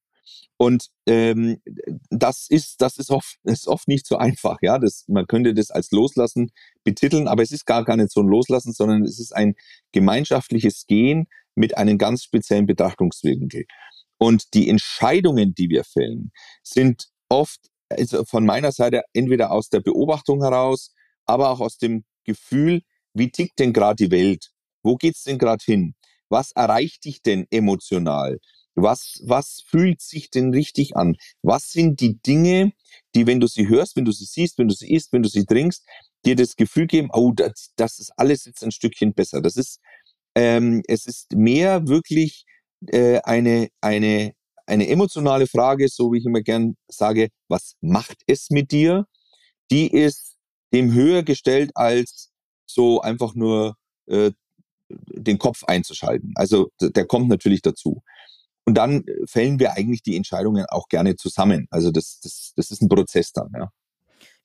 [0.62, 1.62] Und ähm,
[2.10, 4.78] das ist, das ist oft, ist oft nicht so einfach, ja.
[4.78, 6.52] Das, man könnte das als Loslassen
[6.84, 9.56] betiteln, aber es ist gar, gar nicht so ein Loslassen, sondern es ist ein
[9.94, 13.66] gemeinschaftliches Gehen mit einem ganz speziellen Betrachtungswinkel.
[14.18, 16.32] Und die Entscheidungen, die wir fällen,
[16.62, 20.94] sind oft also von meiner Seite entweder aus der Beobachtung heraus,
[21.26, 22.82] aber auch aus dem Gefühl,
[23.14, 24.52] wie tickt denn gerade die Welt?
[24.84, 25.96] Wo geht's denn gerade hin?
[26.30, 28.40] Was erreicht dich denn emotional?
[28.76, 31.16] Was, was fühlt sich denn richtig an?
[31.42, 32.72] Was sind die Dinge,
[33.16, 35.30] die, wenn du sie hörst, wenn du sie siehst, wenn du sie isst, wenn du
[35.30, 35.86] sie trinkst,
[36.26, 39.42] dir das Gefühl geben, oh, das, das ist alles jetzt ein Stückchen besser.
[39.42, 39.80] Das ist,
[40.36, 42.46] ähm, es ist mehr wirklich
[42.88, 44.34] äh, eine, eine,
[44.70, 49.06] eine emotionale Frage, so wie ich immer gern sage, was macht es mit dir?
[49.72, 50.38] Die ist
[50.74, 52.32] dem höher gestellt als
[52.66, 53.76] so einfach nur
[54.08, 54.32] äh,
[54.90, 56.34] den Kopf einzuschalten.
[56.36, 58.02] Also der kommt natürlich dazu.
[58.66, 61.68] Und dann fällen wir eigentlich die Entscheidungen auch gerne zusammen.
[61.72, 63.70] Also das, das, das ist ein Prozess dann, ja.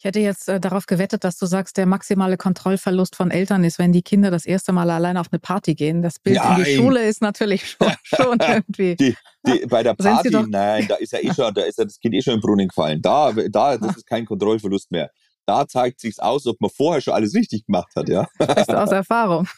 [0.04, 3.78] Ich hätte jetzt äh, darauf gewettet, dass du sagst, der maximale Kontrollverlust von Eltern ist,
[3.78, 6.02] wenn die Kinder das erste Mal allein auf eine Party gehen.
[6.02, 6.58] Das Bild nein.
[6.58, 8.96] in die Schule ist natürlich schon, schon irgendwie.
[8.96, 11.98] Die, die, bei der Party, nein, da ist ja eh schon, da ist ja das
[11.98, 13.00] Kind eh schon im Brunnen gefallen.
[13.00, 15.10] Da, da, das ist kein Kontrollverlust mehr.
[15.46, 18.26] Da zeigt sich's aus, ob man vorher schon alles richtig gemacht hat, ja.
[18.38, 19.48] Das ist aus Erfahrung.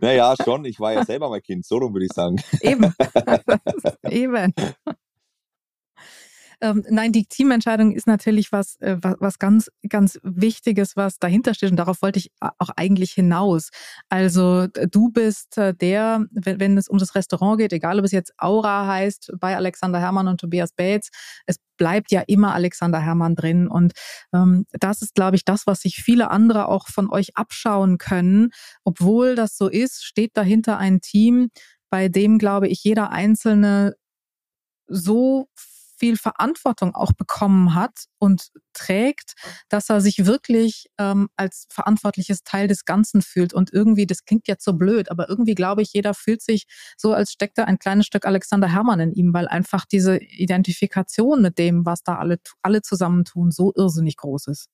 [0.00, 0.64] Naja, schon.
[0.64, 2.42] Ich war ja selber mein Kind, so rum würde ich sagen.
[2.60, 2.92] Eben.
[4.10, 4.52] Eben.
[6.60, 11.54] Ähm, nein, die Teamentscheidung ist natürlich was, äh, was, was ganz, ganz Wichtiges, was dahinter
[11.54, 11.70] steht.
[11.70, 13.70] Und darauf wollte ich auch eigentlich hinaus.
[14.08, 18.12] Also du bist äh, der, wenn, wenn es um das Restaurant geht, egal ob es
[18.12, 21.10] jetzt Aura heißt, bei Alexander Hermann und Tobias Bates,
[21.46, 23.68] es bleibt ja immer Alexander Hermann drin.
[23.68, 23.92] Und
[24.32, 28.50] ähm, das ist, glaube ich, das, was sich viele andere auch von euch abschauen können.
[28.84, 31.48] Obwohl das so ist, steht dahinter ein Team,
[31.90, 33.94] bei dem, glaube ich, jeder Einzelne
[34.88, 35.48] so
[35.96, 39.34] viel Verantwortung auch bekommen hat und trägt,
[39.68, 43.54] dass er sich wirklich ähm, als verantwortliches Teil des Ganzen fühlt.
[43.54, 47.12] Und irgendwie, das klingt jetzt so blöd, aber irgendwie glaube ich, jeder fühlt sich so,
[47.12, 51.86] als steckte ein kleines Stück Alexander Hermann in ihm, weil einfach diese Identifikation mit dem,
[51.86, 54.68] was da alle, alle zusammentun, so irrsinnig groß ist.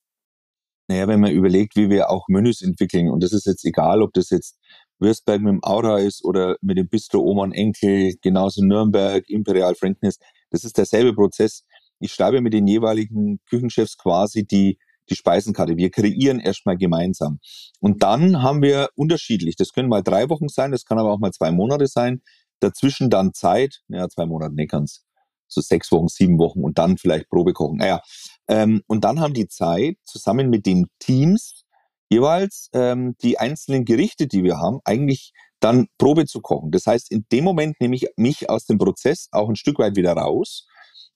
[0.89, 4.13] Naja, wenn man überlegt, wie wir auch Menüs entwickeln, und das ist jetzt egal, ob
[4.13, 4.59] das jetzt
[4.99, 9.75] Würzberg mit dem Aura ist oder mit dem Bistro Oma und Enkel, genauso Nürnberg, Imperial
[9.75, 11.65] Franken ist, das ist derselbe Prozess.
[11.99, 15.77] Ich schreibe mit den jeweiligen Küchenchefs quasi die, die Speisenkarte.
[15.77, 17.41] Wir kreieren erstmal gemeinsam.
[17.81, 19.57] Und dann haben wir unterschiedlich.
[19.57, 22.23] Das können mal drei Wochen sein, das kann aber auch mal zwei Monate sein.
[22.61, 25.05] Dazwischen dann Zeit, ja, zwei Monate nicht ganz,
[25.49, 27.79] so sechs Wochen, sieben Wochen und dann vielleicht Probe kochen.
[27.79, 28.01] Naja,
[28.49, 31.65] ähm, und dann haben die Zeit, zusammen mit den Teams
[32.09, 35.33] jeweils ähm, die einzelnen Gerichte, die wir haben, eigentlich
[35.63, 36.71] dann Probe zu kochen.
[36.71, 39.97] Das heißt, in dem Moment nehme ich mich aus dem Prozess auch ein Stück weit
[39.97, 40.67] wieder raus.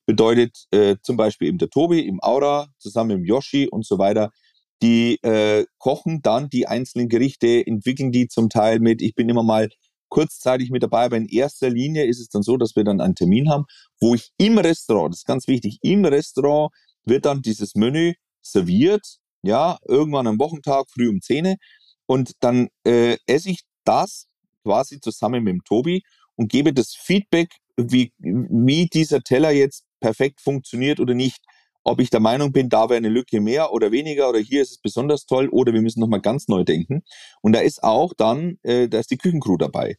[0.07, 4.31] Bedeutet äh, zum Beispiel eben der Tobi, im Aura, zusammen mit Yoshi und so weiter.
[4.83, 9.03] Die äh, kochen dann die einzelnen Gerichte, entwickeln die zum Teil mit.
[9.03, 9.69] Ich bin immer mal
[10.09, 13.17] kurzzeitig mit dabei, aber in erster Linie ist es dann so, dass wir dann einen
[13.17, 13.65] Termin haben,
[14.01, 16.73] wo ich im Restaurant, das ist ganz wichtig, im Restaurant
[17.05, 21.57] wird dann dieses Menü serviert, ja, irgendwann am Wochentag, früh um 10
[22.07, 24.29] und dann äh, esse ich das
[24.67, 26.03] quasi zusammen mit dem Tobi
[26.35, 31.41] und gebe das Feedback, wie, wie dieser Teller jetzt perfekt funktioniert oder nicht.
[31.85, 34.73] Ob ich der Meinung bin, da wäre eine Lücke mehr oder weniger oder hier ist
[34.73, 37.05] es besonders toll oder wir müssen nochmal ganz neu denken.
[37.43, 39.95] Und da ist auch dann, äh, da ist die Küchencrew dabei.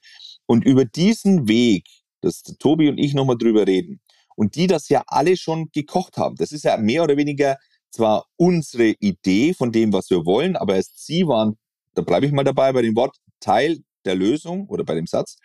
[0.48, 1.86] Und über diesen Weg,
[2.20, 4.02] dass Tobi und ich nochmal drüber reden
[4.36, 7.56] und die das ja alle schon gekocht haben, das ist ja mehr oder weniger
[7.90, 11.58] zwar unsere Idee von dem, was wir wollen, aber erst sie waren,
[11.94, 15.38] da bleibe ich mal dabei bei dem Wort, Teil der Lösung oder bei dem Satz.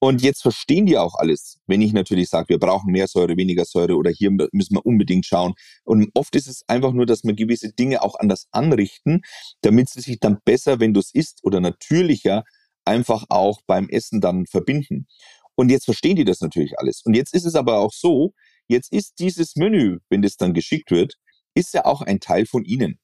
[0.00, 3.64] Und jetzt verstehen die auch alles, wenn ich natürlich sage, wir brauchen mehr Säure, weniger
[3.64, 5.54] Säure oder hier müssen wir unbedingt schauen.
[5.84, 9.20] Und oft ist es einfach nur, dass wir gewisse Dinge auch anders anrichten,
[9.60, 12.42] damit sie sich dann besser, wenn du es isst oder natürlicher,
[12.84, 15.06] einfach auch beim Essen dann verbinden.
[15.54, 17.02] Und jetzt verstehen die das natürlich alles.
[17.04, 18.32] Und jetzt ist es aber auch so,
[18.66, 21.14] jetzt ist dieses Menü, wenn das dann geschickt wird,
[21.54, 22.98] ist ja auch ein Teil von ihnen.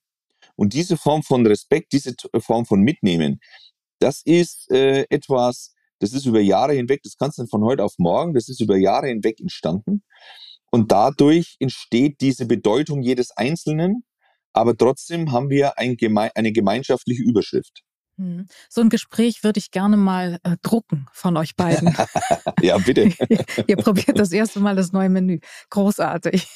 [0.56, 3.38] Und diese Form von Respekt, diese Form von Mitnehmen,
[3.98, 7.84] das ist äh, etwas, das ist über Jahre hinweg, das kannst du nicht von heute
[7.84, 10.02] auf morgen, das ist über Jahre hinweg entstanden.
[10.70, 14.04] Und dadurch entsteht diese Bedeutung jedes Einzelnen,
[14.52, 17.82] aber trotzdem haben wir ein geme eine gemeinschaftliche Überschrift.
[18.18, 18.46] Hm.
[18.68, 21.96] So ein Gespräch würde ich gerne mal äh, drucken von euch beiden.
[22.60, 23.12] ja, bitte.
[23.66, 25.38] Ihr probiert das erste Mal das neue Menü.
[25.70, 26.48] Großartig.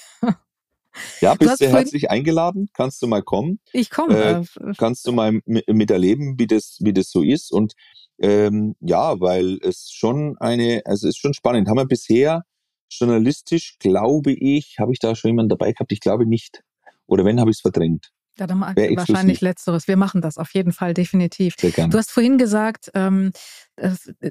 [1.21, 2.69] Ja, bist du herzlich eingeladen?
[2.75, 3.61] Kannst du mal kommen?
[3.73, 4.45] Ich komme.
[4.61, 7.53] Äh, kannst du mal miterleben, wie das, wie das so ist?
[7.53, 7.75] Und
[8.19, 11.69] ähm, ja, weil es schon eine, also es ist schon spannend.
[11.69, 12.45] Haben wir bisher
[12.91, 15.93] journalistisch, glaube ich, habe ich da schon jemanden dabei gehabt?
[15.93, 16.63] Ich glaube nicht.
[17.07, 18.11] Oder wenn, habe ich es verdrängt.
[18.39, 19.89] Ja, dann wahrscheinlich letzteres.
[19.89, 21.55] Wir machen das auf jeden Fall definitiv.
[21.59, 21.91] Sehr gerne.
[21.91, 23.33] Du hast vorhin gesagt, ähm,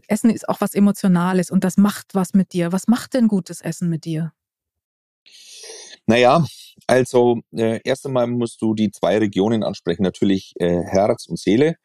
[0.08, 2.72] Essen ist auch was Emotionales und das macht was mit dir.
[2.72, 4.34] Was macht denn gutes Essen mit dir?
[6.12, 6.46] Naja,
[6.88, 11.78] also äh, erst einmal musst du die zwei Regionen ansprechen, natürlich äh, Herz und Seele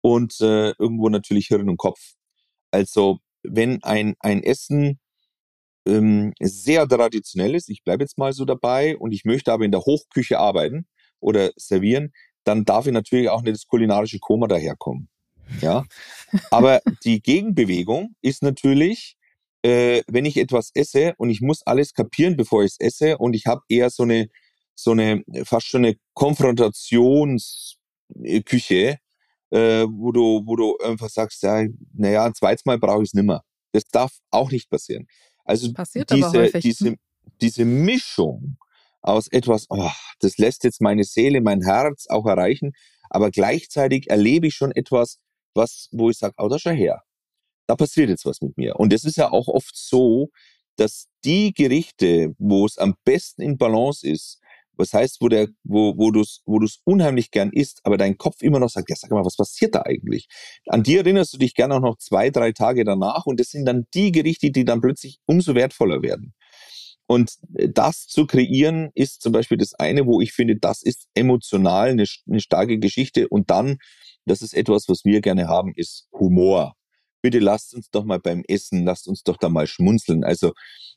[0.00, 2.14] und äh, irgendwo natürlich Hirn und Kopf.
[2.70, 4.98] Also wenn ein, ein Essen
[5.86, 9.72] ähm, sehr traditionell ist, ich bleibe jetzt mal so dabei und ich möchte aber in
[9.72, 10.86] der Hochküche arbeiten
[11.20, 15.10] oder servieren, dann darf ich natürlich auch nicht das kulinarische Koma daherkommen.
[15.60, 15.84] Ja,
[16.50, 19.18] aber die Gegenbewegung ist natürlich,
[19.66, 23.34] äh, wenn ich etwas esse und ich muss alles kapieren, bevor ich es esse und
[23.34, 24.28] ich habe eher so eine
[24.76, 28.98] so eine fast schon eine Konfrontationsküche,
[29.50, 33.14] äh, wo du wo du einfach sagst, ja, naja, ein zweites Mal brauche ich es
[33.14, 33.42] nimmer.
[33.72, 35.08] Das darf auch nicht passieren.
[35.44, 36.94] Also Passiert diese diese
[37.40, 38.58] diese Mischung
[39.02, 42.70] aus etwas, oh, das lässt jetzt meine Seele, mein Herz auch erreichen,
[43.10, 45.18] aber gleichzeitig erlebe ich schon etwas,
[45.54, 47.02] was, wo ich sage, oh, da schau her.
[47.66, 48.76] Da passiert jetzt was mit mir.
[48.76, 50.30] Und das ist ja auch oft so,
[50.76, 54.40] dass die Gerichte, wo es am besten in Balance ist,
[54.78, 55.28] was heißt, wo
[55.64, 58.68] wo, wo du es, wo du es unheimlich gern isst, aber dein Kopf immer noch
[58.68, 60.28] sagt, ja, sag mal, was passiert da eigentlich?
[60.66, 63.64] An die erinnerst du dich gerne auch noch zwei, drei Tage danach und das sind
[63.64, 66.34] dann die Gerichte, die dann plötzlich umso wertvoller werden.
[67.06, 71.08] Und äh, das zu kreieren ist zum Beispiel das eine, wo ich finde, das ist
[71.14, 73.28] emotional eine, eine starke Geschichte.
[73.28, 73.78] Und dann,
[74.26, 76.74] das ist etwas, was wir gerne haben, ist Humor.
[77.26, 80.22] Bitte lasst uns doch mal beim Essen, lasst uns doch da mal schmunzeln.
[80.22, 80.52] Also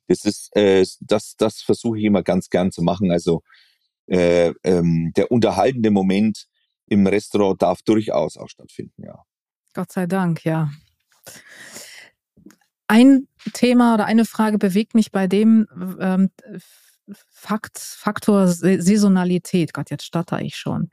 [0.06, 3.10] das ist, äh, das, das versuche ich immer ganz gern zu machen.
[3.10, 3.42] Also
[4.06, 6.46] äh, ähm, der unterhaltende Moment
[6.86, 9.24] im Restaurant darf durchaus auch stattfinden, ja.
[9.74, 10.70] Gott sei Dank, ja.
[12.86, 15.66] Ein Thema oder eine Frage bewegt mich bei dem
[16.00, 16.30] ähm,
[17.32, 19.74] Fakt, Faktor Saisonalität.
[19.74, 20.92] Gott, jetzt stotter ich schon.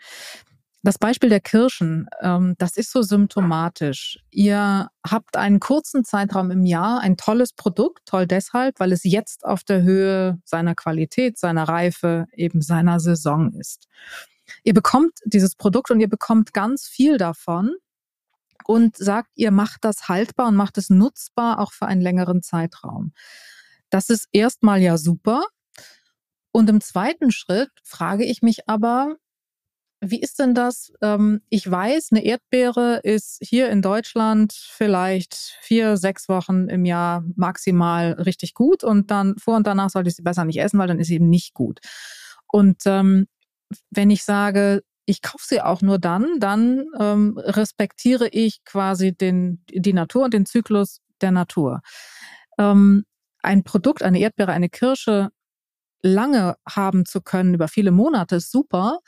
[0.82, 4.18] Das Beispiel der Kirschen, ähm, das ist so symptomatisch.
[4.30, 9.44] Ihr habt einen kurzen Zeitraum im Jahr, ein tolles Produkt, toll deshalb, weil es jetzt
[9.44, 13.88] auf der Höhe seiner Qualität, seiner Reife, eben seiner Saison ist.
[14.62, 17.74] Ihr bekommt dieses Produkt und ihr bekommt ganz viel davon
[18.64, 23.12] und sagt, ihr macht das haltbar und macht es nutzbar auch für einen längeren Zeitraum.
[23.90, 25.44] Das ist erstmal ja super.
[26.52, 29.16] Und im zweiten Schritt frage ich mich aber,
[30.00, 30.92] wie ist denn das?
[31.02, 37.24] Ähm, ich weiß, eine Erdbeere ist hier in Deutschland vielleicht vier, sechs Wochen im Jahr
[37.34, 40.88] maximal richtig gut und dann vor und danach sollte ich sie besser nicht essen, weil
[40.88, 41.80] dann ist sie eben nicht gut.
[42.48, 43.26] Und ähm,
[43.90, 49.64] wenn ich sage, ich kaufe sie auch nur dann, dann ähm, respektiere ich quasi den,
[49.68, 51.80] die Natur und den Zyklus der Natur.
[52.58, 55.30] Ein Produkt, eine Erdbeere, eine Kirsche
[56.02, 59.00] lange haben zu können, über viele Monate, ist super,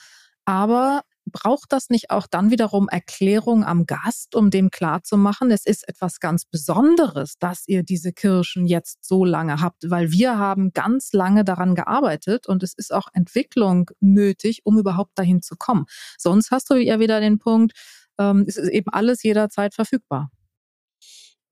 [0.49, 5.87] aber braucht das nicht auch dann wiederum Erklärung am Gast, um dem klarzumachen, es ist
[5.87, 11.13] etwas ganz Besonderes, dass ihr diese Kirschen jetzt so lange habt, weil wir haben ganz
[11.13, 15.85] lange daran gearbeitet und es ist auch Entwicklung nötig, um überhaupt dahin zu kommen.
[16.17, 17.75] Sonst hast du ja wieder den Punkt,
[18.19, 20.31] ähm, es ist eben alles jederzeit verfügbar.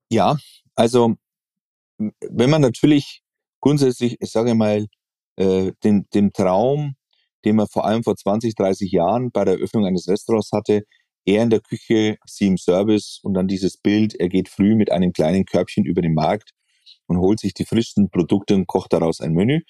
[0.09, 0.37] Ja,
[0.73, 1.17] also
[1.99, 3.21] wenn man natürlich
[3.59, 4.87] grundsätzlich, ich sage mal,
[5.35, 6.95] äh, den, dem Traum
[7.45, 10.83] den man vor allem vor 20, 30 Jahren bei der Eröffnung eines Restaurants hatte.
[11.25, 14.91] Er in der Küche, sie im Service und dann dieses Bild, er geht früh mit
[14.91, 16.51] einem kleinen Körbchen über den Markt
[17.07, 19.61] und holt sich die frischsten Produkte und kocht daraus ein Menü.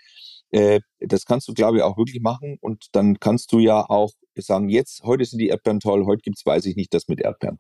[0.52, 4.12] Äh, das kannst du, glaube ich, auch wirklich machen und dann kannst du ja auch
[4.36, 7.60] sagen, jetzt, heute sind die Erdbeeren toll, heute gibt's, weiß ich nicht, das mit Erdbeeren.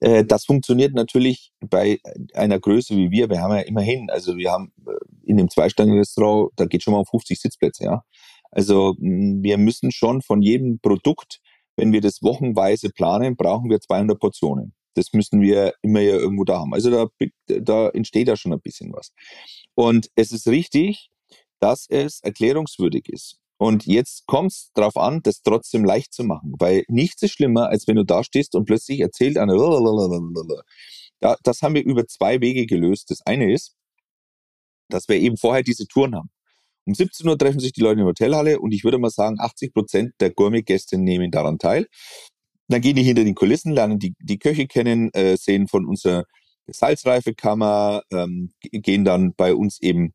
[0.00, 1.98] Äh, das funktioniert natürlich bei
[2.34, 3.30] einer Größe wie wir.
[3.30, 4.92] Wir haben ja immerhin, also wir haben äh,
[5.24, 8.02] in dem Zwei-Sternen-Restaurant, da geht schon mal um 50 Sitzplätze, ja.
[8.56, 11.40] Also wir müssen schon von jedem Produkt,
[11.76, 14.72] wenn wir das wochenweise planen, brauchen wir 200 Portionen.
[14.94, 16.72] Das müssen wir immer ja irgendwo da haben.
[16.72, 17.06] Also da,
[17.48, 19.12] da entsteht ja schon ein bisschen was.
[19.74, 21.10] Und es ist richtig,
[21.60, 23.36] dass es erklärungswürdig ist.
[23.58, 27.68] Und jetzt kommt es darauf an, das trotzdem leicht zu machen, weil nichts ist schlimmer,
[27.68, 29.52] als wenn du da stehst und plötzlich erzählt einer.
[31.42, 33.10] Das haben wir über zwei Wege gelöst.
[33.10, 33.76] Das eine ist,
[34.88, 36.30] dass wir eben vorher diese Touren haben.
[36.86, 39.40] Um 17 Uhr treffen sich die Leute in der Hotelhalle und ich würde mal sagen,
[39.40, 41.86] 80 Prozent der Gourmet-Gäste nehmen daran teil.
[42.68, 46.24] Dann gehen die hinter den Kulissen, lernen die, die Köche kennen, äh, sehen von unserer
[46.68, 50.14] Salzreifekammer, ähm, gehen dann bei uns eben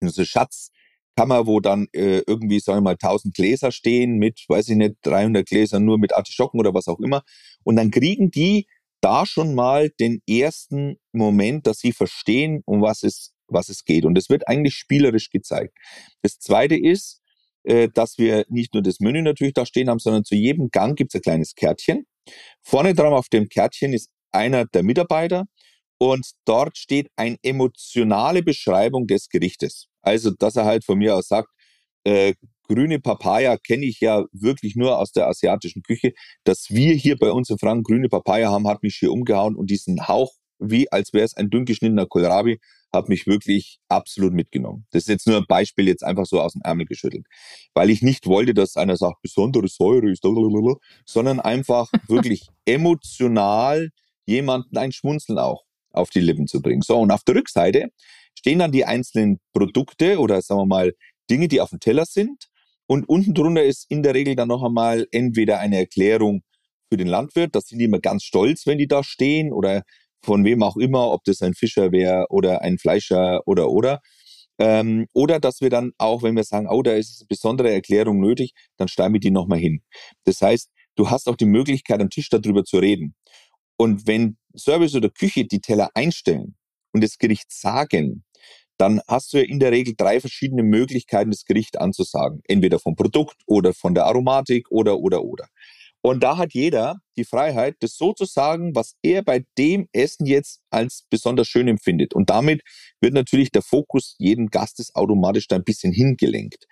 [0.00, 4.68] in unsere Schatzkammer, wo dann äh, irgendwie, sagen wir mal, 1000 Gläser stehen mit, weiß
[4.68, 7.22] ich nicht, 300 Gläsern nur mit Artischocken oder was auch immer.
[7.64, 8.66] Und dann kriegen die
[9.00, 14.04] da schon mal den ersten Moment, dass sie verstehen, um was es was es geht.
[14.04, 15.76] Und es wird eigentlich spielerisch gezeigt.
[16.22, 17.20] Das Zweite ist,
[17.64, 20.96] äh, dass wir nicht nur das Menü natürlich da stehen haben, sondern zu jedem Gang
[20.96, 22.06] gibt es ein kleines Kärtchen.
[22.62, 25.46] Vorne dran auf dem Kärtchen ist einer der Mitarbeiter
[25.98, 29.86] und dort steht eine emotionale Beschreibung des Gerichtes.
[30.02, 31.48] Also, dass er halt von mir aus sagt,
[32.04, 32.34] äh,
[32.68, 36.12] grüne Papaya kenne ich ja wirklich nur aus der asiatischen Küche.
[36.44, 39.70] Dass wir hier bei uns in Franken grüne Papaya haben, hat mich hier umgehauen und
[39.70, 42.60] diesen Hauch, wie als wäre es ein dünn geschnittener Kohlrabi,
[42.92, 44.86] hat mich wirklich absolut mitgenommen.
[44.90, 47.26] Das ist jetzt nur ein Beispiel, jetzt einfach so aus dem Ärmel geschüttelt.
[47.74, 50.24] Weil ich nicht wollte, dass einer sagt, besondere Säure ist,
[51.06, 53.90] sondern einfach wirklich emotional
[54.26, 56.82] jemanden ein Schmunzeln auch auf die Lippen zu bringen.
[56.82, 57.90] So, und auf der Rückseite
[58.38, 60.94] stehen dann die einzelnen Produkte oder sagen wir mal
[61.28, 62.48] Dinge, die auf dem Teller sind.
[62.86, 66.42] Und unten drunter ist in der Regel dann noch einmal entweder eine Erklärung
[66.88, 69.84] für den Landwirt, das sind die immer ganz stolz, wenn die da stehen oder
[70.22, 74.00] von wem auch immer, ob das ein Fischer wäre oder ein Fleischer oder oder.
[74.58, 78.20] Ähm, oder dass wir dann auch, wenn wir sagen, oh, da ist eine besondere Erklärung
[78.20, 79.82] nötig, dann schreiben wir die nochmal hin.
[80.24, 83.14] Das heißt, du hast auch die Möglichkeit, am Tisch darüber zu reden.
[83.78, 86.56] Und wenn Service oder Küche die Teller einstellen
[86.92, 88.24] und das Gericht sagen,
[88.76, 92.40] dann hast du ja in der Regel drei verschiedene Möglichkeiten, das Gericht anzusagen.
[92.46, 95.48] Entweder vom Produkt oder von der Aromatik oder, oder, oder.
[96.02, 100.26] Und da hat jeder die Freiheit, das so zu sagen, was er bei dem Essen
[100.26, 102.14] jetzt als besonders schön empfindet.
[102.14, 102.62] Und damit
[103.00, 106.66] wird natürlich der Fokus jeden Gastes automatisch da ein bisschen hingelenkt.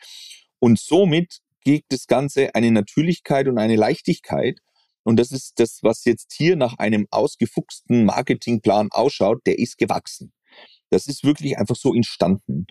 [0.61, 4.61] Und somit kriegt das Ganze eine Natürlichkeit und eine Leichtigkeit.
[5.05, 10.33] Und das ist das, was jetzt hier nach einem ausgefuchsten Marketingplan ausschaut, der ist gewachsen.
[10.91, 12.67] Das ist wirklich einfach so entstanden.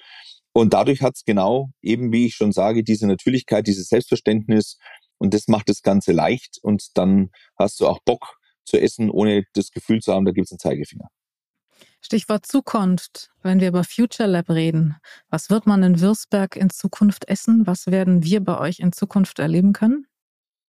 [0.53, 4.79] Und dadurch hat es genau, eben wie ich schon sage, diese Natürlichkeit, dieses Selbstverständnis,
[5.17, 9.43] und das macht das Ganze leicht und dann hast du auch Bock zu essen, ohne
[9.53, 11.07] das Gefühl zu haben, da gibt es einen Zeigefinger.
[12.01, 13.31] Stichwort Zukunft.
[13.41, 14.95] Wenn wir über Future Lab reden,
[15.29, 17.65] was wird man in Würzberg in Zukunft essen?
[17.65, 20.05] Was werden wir bei euch in Zukunft erleben können?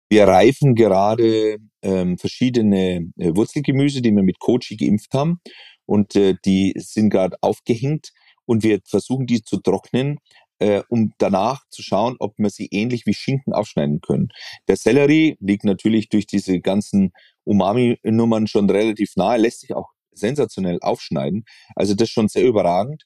[0.08, 5.40] Wir reifen gerade ähm, verschiedene äh, Wurzelgemüse, die wir mit Kochi geimpft haben.
[5.86, 8.12] Und äh, die sind gerade aufgehängt
[8.46, 10.18] und wir versuchen die zu trocknen
[10.64, 14.28] äh, um danach zu schauen, ob wir sie ähnlich wie Schinken aufschneiden können.
[14.66, 17.12] Der Sellerie liegt natürlich durch diese ganzen
[17.44, 21.44] Umami-Nummern schon relativ nahe, lässt sich auch sensationell aufschneiden.
[21.76, 23.02] Also das ist schon sehr überragend.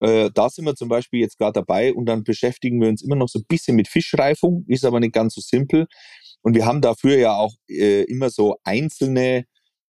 [0.00, 3.16] Äh, da sind wir zum Beispiel jetzt gerade dabei und dann beschäftigen wir uns immer
[3.16, 5.86] noch so ein bisschen mit Fischreifung, ist aber nicht ganz so simpel.
[6.42, 9.44] Und wir haben dafür ja auch äh, immer so einzelne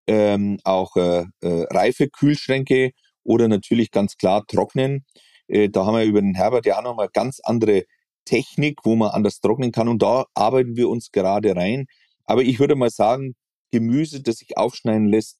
[0.05, 2.91] ähm, auch äh, äh, reife Kühlschränke
[3.23, 5.03] oder natürlich ganz klar trocknen.
[5.47, 7.83] Äh, da haben wir über den Herbert ja auch nochmal ganz andere
[8.25, 9.87] Technik, wo man anders trocknen kann.
[9.87, 11.85] Und da arbeiten wir uns gerade rein.
[12.25, 13.35] Aber ich würde mal sagen,
[13.71, 15.39] Gemüse, das sich aufschneiden lässt,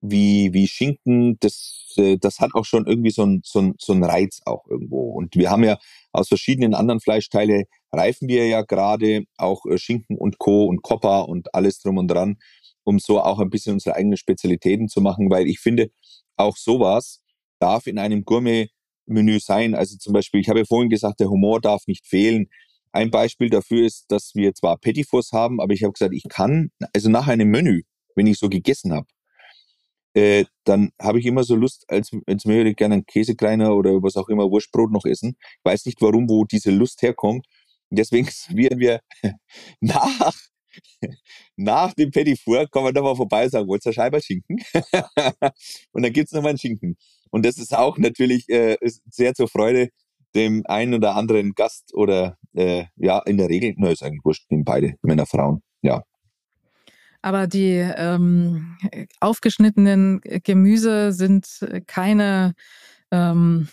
[0.00, 4.04] wie, wie Schinken, das, äh, das hat auch schon irgendwie so einen so so ein
[4.04, 5.10] Reiz auch irgendwo.
[5.12, 5.78] Und wir haben ja
[6.12, 10.64] aus verschiedenen anderen Fleischteile reifen wir ja gerade auch äh, Schinken und Co.
[10.66, 12.36] und Kopper und alles drum und dran,
[12.84, 15.90] um so auch ein bisschen unsere eigenen Spezialitäten zu machen, weil ich finde,
[16.36, 17.22] auch sowas
[17.58, 18.68] darf in einem Gourmet
[19.06, 19.74] Menü sein.
[19.74, 22.48] Also zum Beispiel, ich habe ja vorhin gesagt, der Humor darf nicht fehlen.
[22.92, 26.70] Ein Beispiel dafür ist, dass wir zwar Petitfours haben, aber ich habe gesagt, ich kann,
[26.92, 27.82] also nach einem Menü,
[28.14, 29.06] wenn ich so gegessen habe,
[30.14, 34.02] äh, dann habe ich immer so Lust, als, als würde ich gerne einen Käsekreiner oder
[34.02, 35.36] was auch immer, Wurstbrot noch essen.
[35.40, 37.46] Ich weiß nicht warum, wo diese Lust herkommt.
[37.90, 39.00] Deswegen servieren wir
[39.80, 40.32] nach
[41.56, 44.58] nach dem Petit Four kann man da mal vorbei und sagen, wollt ihr Scheibe Schinken?
[45.92, 46.96] und dann gibt's noch mal einen Schinken.
[47.34, 48.76] Und das ist auch natürlich äh,
[49.10, 49.88] sehr zur Freude
[50.36, 54.48] dem einen oder anderen Gast oder äh, ja, in der Regel, na, ist eigentlich wurscht,
[54.52, 56.04] nehmen beide Männer, Frauen, ja.
[57.22, 58.76] Aber die ähm,
[59.18, 62.54] aufgeschnittenen Gemüse sind keine,
[63.10, 63.66] ähm,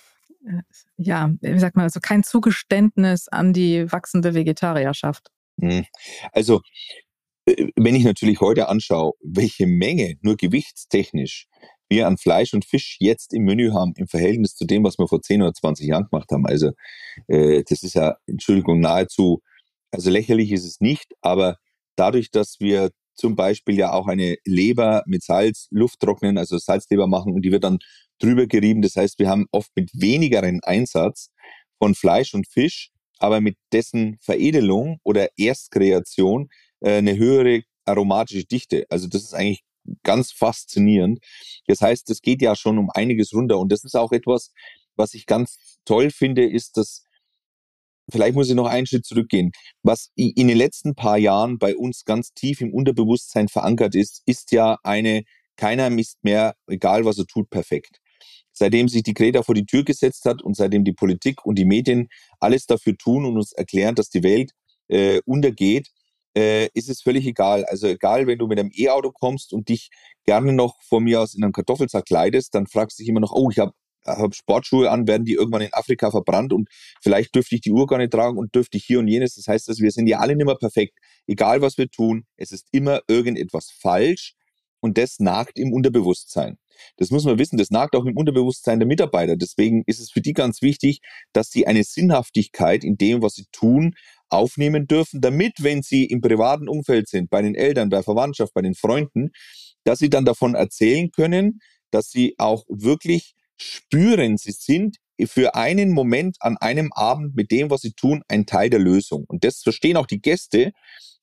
[0.98, 5.28] ja, wie sagt man, also kein Zugeständnis an die wachsende Vegetarierschaft.
[5.60, 5.86] Hm.
[6.32, 6.62] Also,
[7.46, 11.48] äh, wenn ich natürlich heute anschaue, welche Menge nur gewichtstechnisch
[11.92, 15.08] wir an Fleisch und Fisch jetzt im Menü haben, im Verhältnis zu dem, was wir
[15.08, 16.48] vor 10 oder 20 Jahren gemacht haben.
[16.48, 16.72] Also,
[17.28, 19.42] äh, das ist ja, Entschuldigung, nahezu,
[19.92, 21.58] also lächerlich ist es nicht, aber
[21.96, 27.08] dadurch, dass wir zum Beispiel ja auch eine Leber mit Salz, Luft trocknen, also Salzleber
[27.08, 27.80] machen und die wird dann
[28.20, 28.82] drüber gerieben.
[28.82, 31.30] Das heißt, wir haben oft mit wenigeren Einsatz
[31.78, 38.86] von Fleisch und Fisch aber mit dessen Veredelung oder Erstkreation äh, eine höhere aromatische Dichte.
[38.90, 39.64] Also das ist eigentlich
[40.04, 41.20] ganz faszinierend.
[41.68, 43.60] Das heißt, es geht ja schon um einiges runter.
[43.60, 44.52] Und das ist auch etwas,
[44.96, 47.06] was ich ganz toll finde, ist, dass
[48.12, 49.52] vielleicht muss ich noch einen Schritt zurückgehen.
[49.84, 54.52] Was in den letzten paar Jahren bei uns ganz tief im Unterbewusstsein verankert ist, ist
[54.52, 55.24] ja eine,
[55.56, 58.02] keiner misst mehr, egal was er tut, perfekt
[58.54, 61.66] seitdem sich die Greta vor die Tür gesetzt hat und seitdem die Politik und die
[61.66, 62.10] Medien
[62.40, 64.52] alles dafür tun und uns erklären, dass die Welt
[64.88, 65.90] äh, untergeht,
[66.36, 67.66] äh, ist es völlig egal.
[67.66, 69.90] Also egal, wenn du mit einem E-Auto kommst und dich
[70.26, 73.34] gerne noch von mir aus in einen Kartoffelsack kleidest, dann fragst du dich immer noch,
[73.34, 73.74] oh, ich habe
[74.06, 76.68] habe Sportschuhe an, werden die irgendwann in Afrika verbrannt und
[77.02, 79.36] vielleicht dürfte ich die Uhr gar nicht tragen und dürfte ich hier und jenes.
[79.36, 80.98] Das heißt, dass wir sind ja alle nicht mehr perfekt.
[81.28, 84.34] Egal was wir tun, es ist immer irgendetwas falsch
[84.80, 86.58] und das nagt im Unterbewusstsein.
[86.98, 89.38] Das muss man wissen, das nagt auch im Unterbewusstsein der Mitarbeiter.
[89.38, 91.02] Deswegen ist es für die ganz wichtig,
[91.32, 93.94] dass sie eine Sinnhaftigkeit in dem, was sie tun,
[94.32, 98.62] aufnehmen dürfen, damit, wenn sie im privaten Umfeld sind, bei den Eltern, bei Verwandtschaft, bei
[98.62, 99.32] den Freunden,
[99.84, 101.60] dass sie dann davon erzählen können,
[101.92, 107.70] dass sie auch wirklich spüren, sie sind für einen Moment an einem Abend mit dem,
[107.70, 109.26] was sie tun, ein Teil der Lösung.
[109.28, 110.72] Und das verstehen auch die Gäste,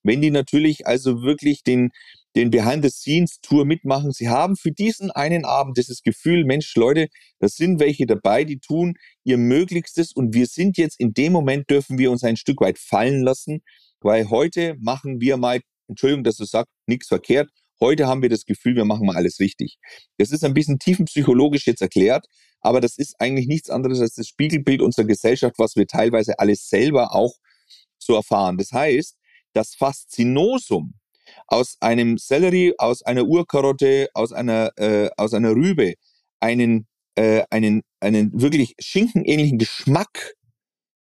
[0.02, 1.90] wenn die natürlich also wirklich den,
[2.38, 4.12] den Behind-the-Scenes-Tour mitmachen.
[4.12, 7.08] Sie haben für diesen einen Abend dieses Gefühl, Mensch, Leute,
[7.40, 11.68] da sind welche dabei, die tun ihr Möglichstes und wir sind jetzt in dem Moment,
[11.68, 13.62] dürfen wir uns ein Stück weit fallen lassen,
[14.00, 18.44] weil heute machen wir mal, Entschuldigung, dass du sagst, nichts verkehrt, Heute haben wir das
[18.44, 19.78] Gefühl, wir machen mal alles richtig.
[20.16, 22.26] Das ist ein bisschen tiefenpsychologisch jetzt erklärt,
[22.60, 26.68] aber das ist eigentlich nichts anderes als das Spiegelbild unserer Gesellschaft, was wir teilweise alles
[26.68, 27.36] selber auch
[27.96, 28.58] so erfahren.
[28.58, 29.16] Das heißt,
[29.52, 30.94] das Faszinosum
[31.46, 35.94] aus einem Sellerie, aus einer Urkarotte, aus einer, äh, aus einer Rübe
[36.40, 40.34] einen, äh, einen, einen wirklich schinkenähnlichen Geschmack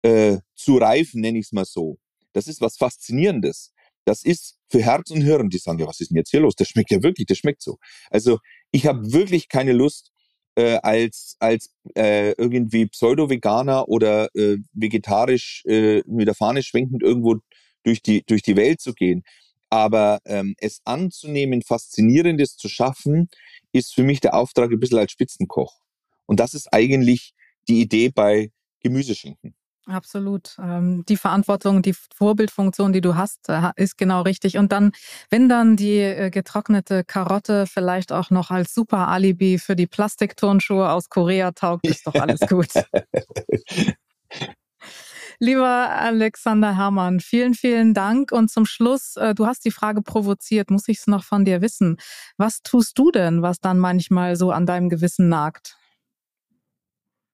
[0.03, 1.99] äh, zu reifen, nenne ich es mal so.
[2.33, 3.73] Das ist was Faszinierendes.
[4.05, 6.55] Das ist für Herz und Hirn, die sagen, ja, was ist denn jetzt hier los?
[6.57, 7.79] Das schmeckt ja wirklich, das schmeckt so.
[8.11, 8.39] Also
[8.71, 10.11] ich habe wirklich keine Lust,
[10.57, 17.37] äh, als, als äh, irgendwie Pseudo-Veganer oder äh, vegetarisch äh, mit der Fahne schwenkend irgendwo
[17.85, 19.23] durch die, durch die Welt zu gehen.
[19.71, 23.29] Aber ähm, es anzunehmen, Faszinierendes zu schaffen,
[23.73, 25.81] ist für mich der Auftrag ein bisschen als Spitzenkoch.
[26.27, 27.35] Und das ist eigentlich
[27.68, 28.51] die Idee bei
[28.81, 29.55] Gemüseschinken.
[29.87, 30.57] Absolut.
[30.62, 34.57] Ähm, die Verantwortung, die Vorbildfunktion, die du hast, äh, ist genau richtig.
[34.57, 34.93] Und dann,
[35.31, 40.91] wenn dann die äh, getrocknete Karotte vielleicht auch noch als super Alibi für die Plastikturnschuhe
[40.91, 42.68] aus Korea taugt, ist doch alles gut.
[45.43, 48.30] Lieber Alexander Herrmann, vielen, vielen Dank.
[48.30, 51.62] Und zum Schluss, äh, du hast die Frage provoziert, muss ich es noch von dir
[51.62, 51.97] wissen.
[52.36, 55.78] Was tust du denn, was dann manchmal so an deinem Gewissen nagt?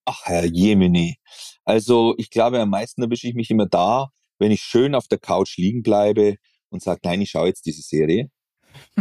[0.05, 1.17] Ach, Herr Jemini.
[1.65, 5.19] Also ich glaube, am meisten erwische ich mich immer da, wenn ich schön auf der
[5.19, 6.37] Couch liegen bleibe
[6.69, 8.31] und sage, nein, ich schaue jetzt diese Serie.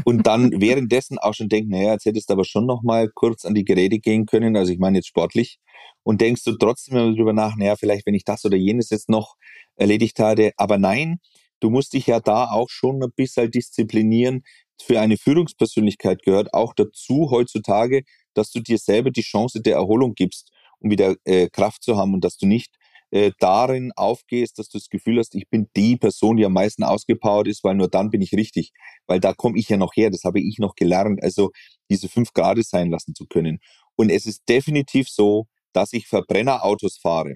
[0.04, 3.46] Und dann währenddessen auch schon denke, naja, jetzt hättest du aber schon noch mal kurz
[3.46, 5.60] an die Geräte gehen können, also ich meine jetzt sportlich.
[6.04, 9.36] Und denkst du trotzdem drüber nach, naja, vielleicht wenn ich das oder jenes jetzt noch
[9.76, 10.52] erledigt hatte.
[10.58, 11.18] Aber nein,
[11.60, 14.44] du musst dich ja da auch schon ein bisschen disziplinieren.
[14.82, 18.04] Für eine Führungspersönlichkeit gehört auch dazu heutzutage,
[18.34, 22.14] dass du dir selber die Chance der Erholung gibst um wieder äh, Kraft zu haben
[22.14, 22.76] und dass du nicht
[23.12, 26.84] äh, darin aufgehst, dass du das Gefühl hast, ich bin die Person, die am meisten
[26.84, 28.72] ausgepowert ist, weil nur dann bin ich richtig,
[29.08, 31.52] weil da komme ich ja noch her, das habe ich noch gelernt, also
[31.90, 33.60] diese fünf Grad sein lassen zu können.
[33.96, 37.36] Und es ist definitiv so, dass ich Verbrennerautos fahre.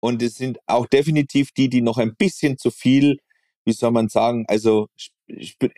[0.00, 3.18] Und es sind auch definitiv die, die noch ein bisschen zu viel,
[3.64, 4.88] wie soll man sagen, also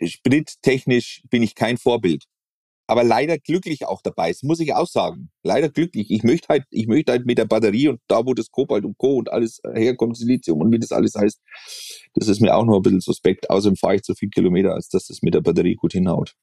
[0.03, 2.25] sprittechnisch bin ich kein Vorbild
[2.87, 4.29] aber leider glücklich auch dabei.
[4.29, 5.29] Das muss ich auch sagen.
[5.43, 6.11] Leider glücklich.
[6.11, 8.97] Ich möchte halt, ich möchte halt mit der Batterie und da, wo das Kobalt und
[8.97, 9.15] Co.
[9.15, 11.41] und alles herkommt, Silizium und wie das alles heißt,
[12.13, 13.49] das ist mir auch noch ein bisschen suspekt.
[13.49, 16.35] Außerdem fahre ich zu viel Kilometer, als dass das mit der Batterie gut hinhaut.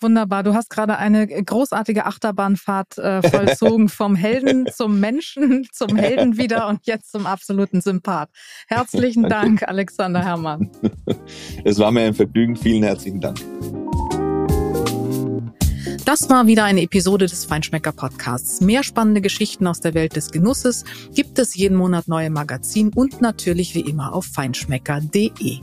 [0.00, 0.42] Wunderbar.
[0.42, 6.68] Du hast gerade eine großartige Achterbahnfahrt äh, vollzogen vom Helden zum Menschen, zum Helden wieder
[6.68, 8.28] und jetzt zum absoluten Sympath.
[8.68, 10.70] Herzlichen Dank, Alexander Herrmann.
[11.64, 12.54] Es war mir ein Vergnügen.
[12.54, 13.40] Vielen herzlichen Dank.
[16.04, 18.60] Das war wieder eine Episode des Feinschmecker Podcasts.
[18.60, 20.84] Mehr spannende Geschichten aus der Welt des Genusses
[21.14, 25.60] gibt es jeden Monat neue Magazin und natürlich wie immer auf feinschmecker.de.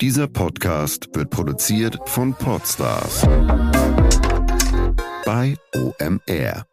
[0.00, 3.22] Dieser Podcast wird produziert von Podstars
[5.24, 6.71] bei OMR.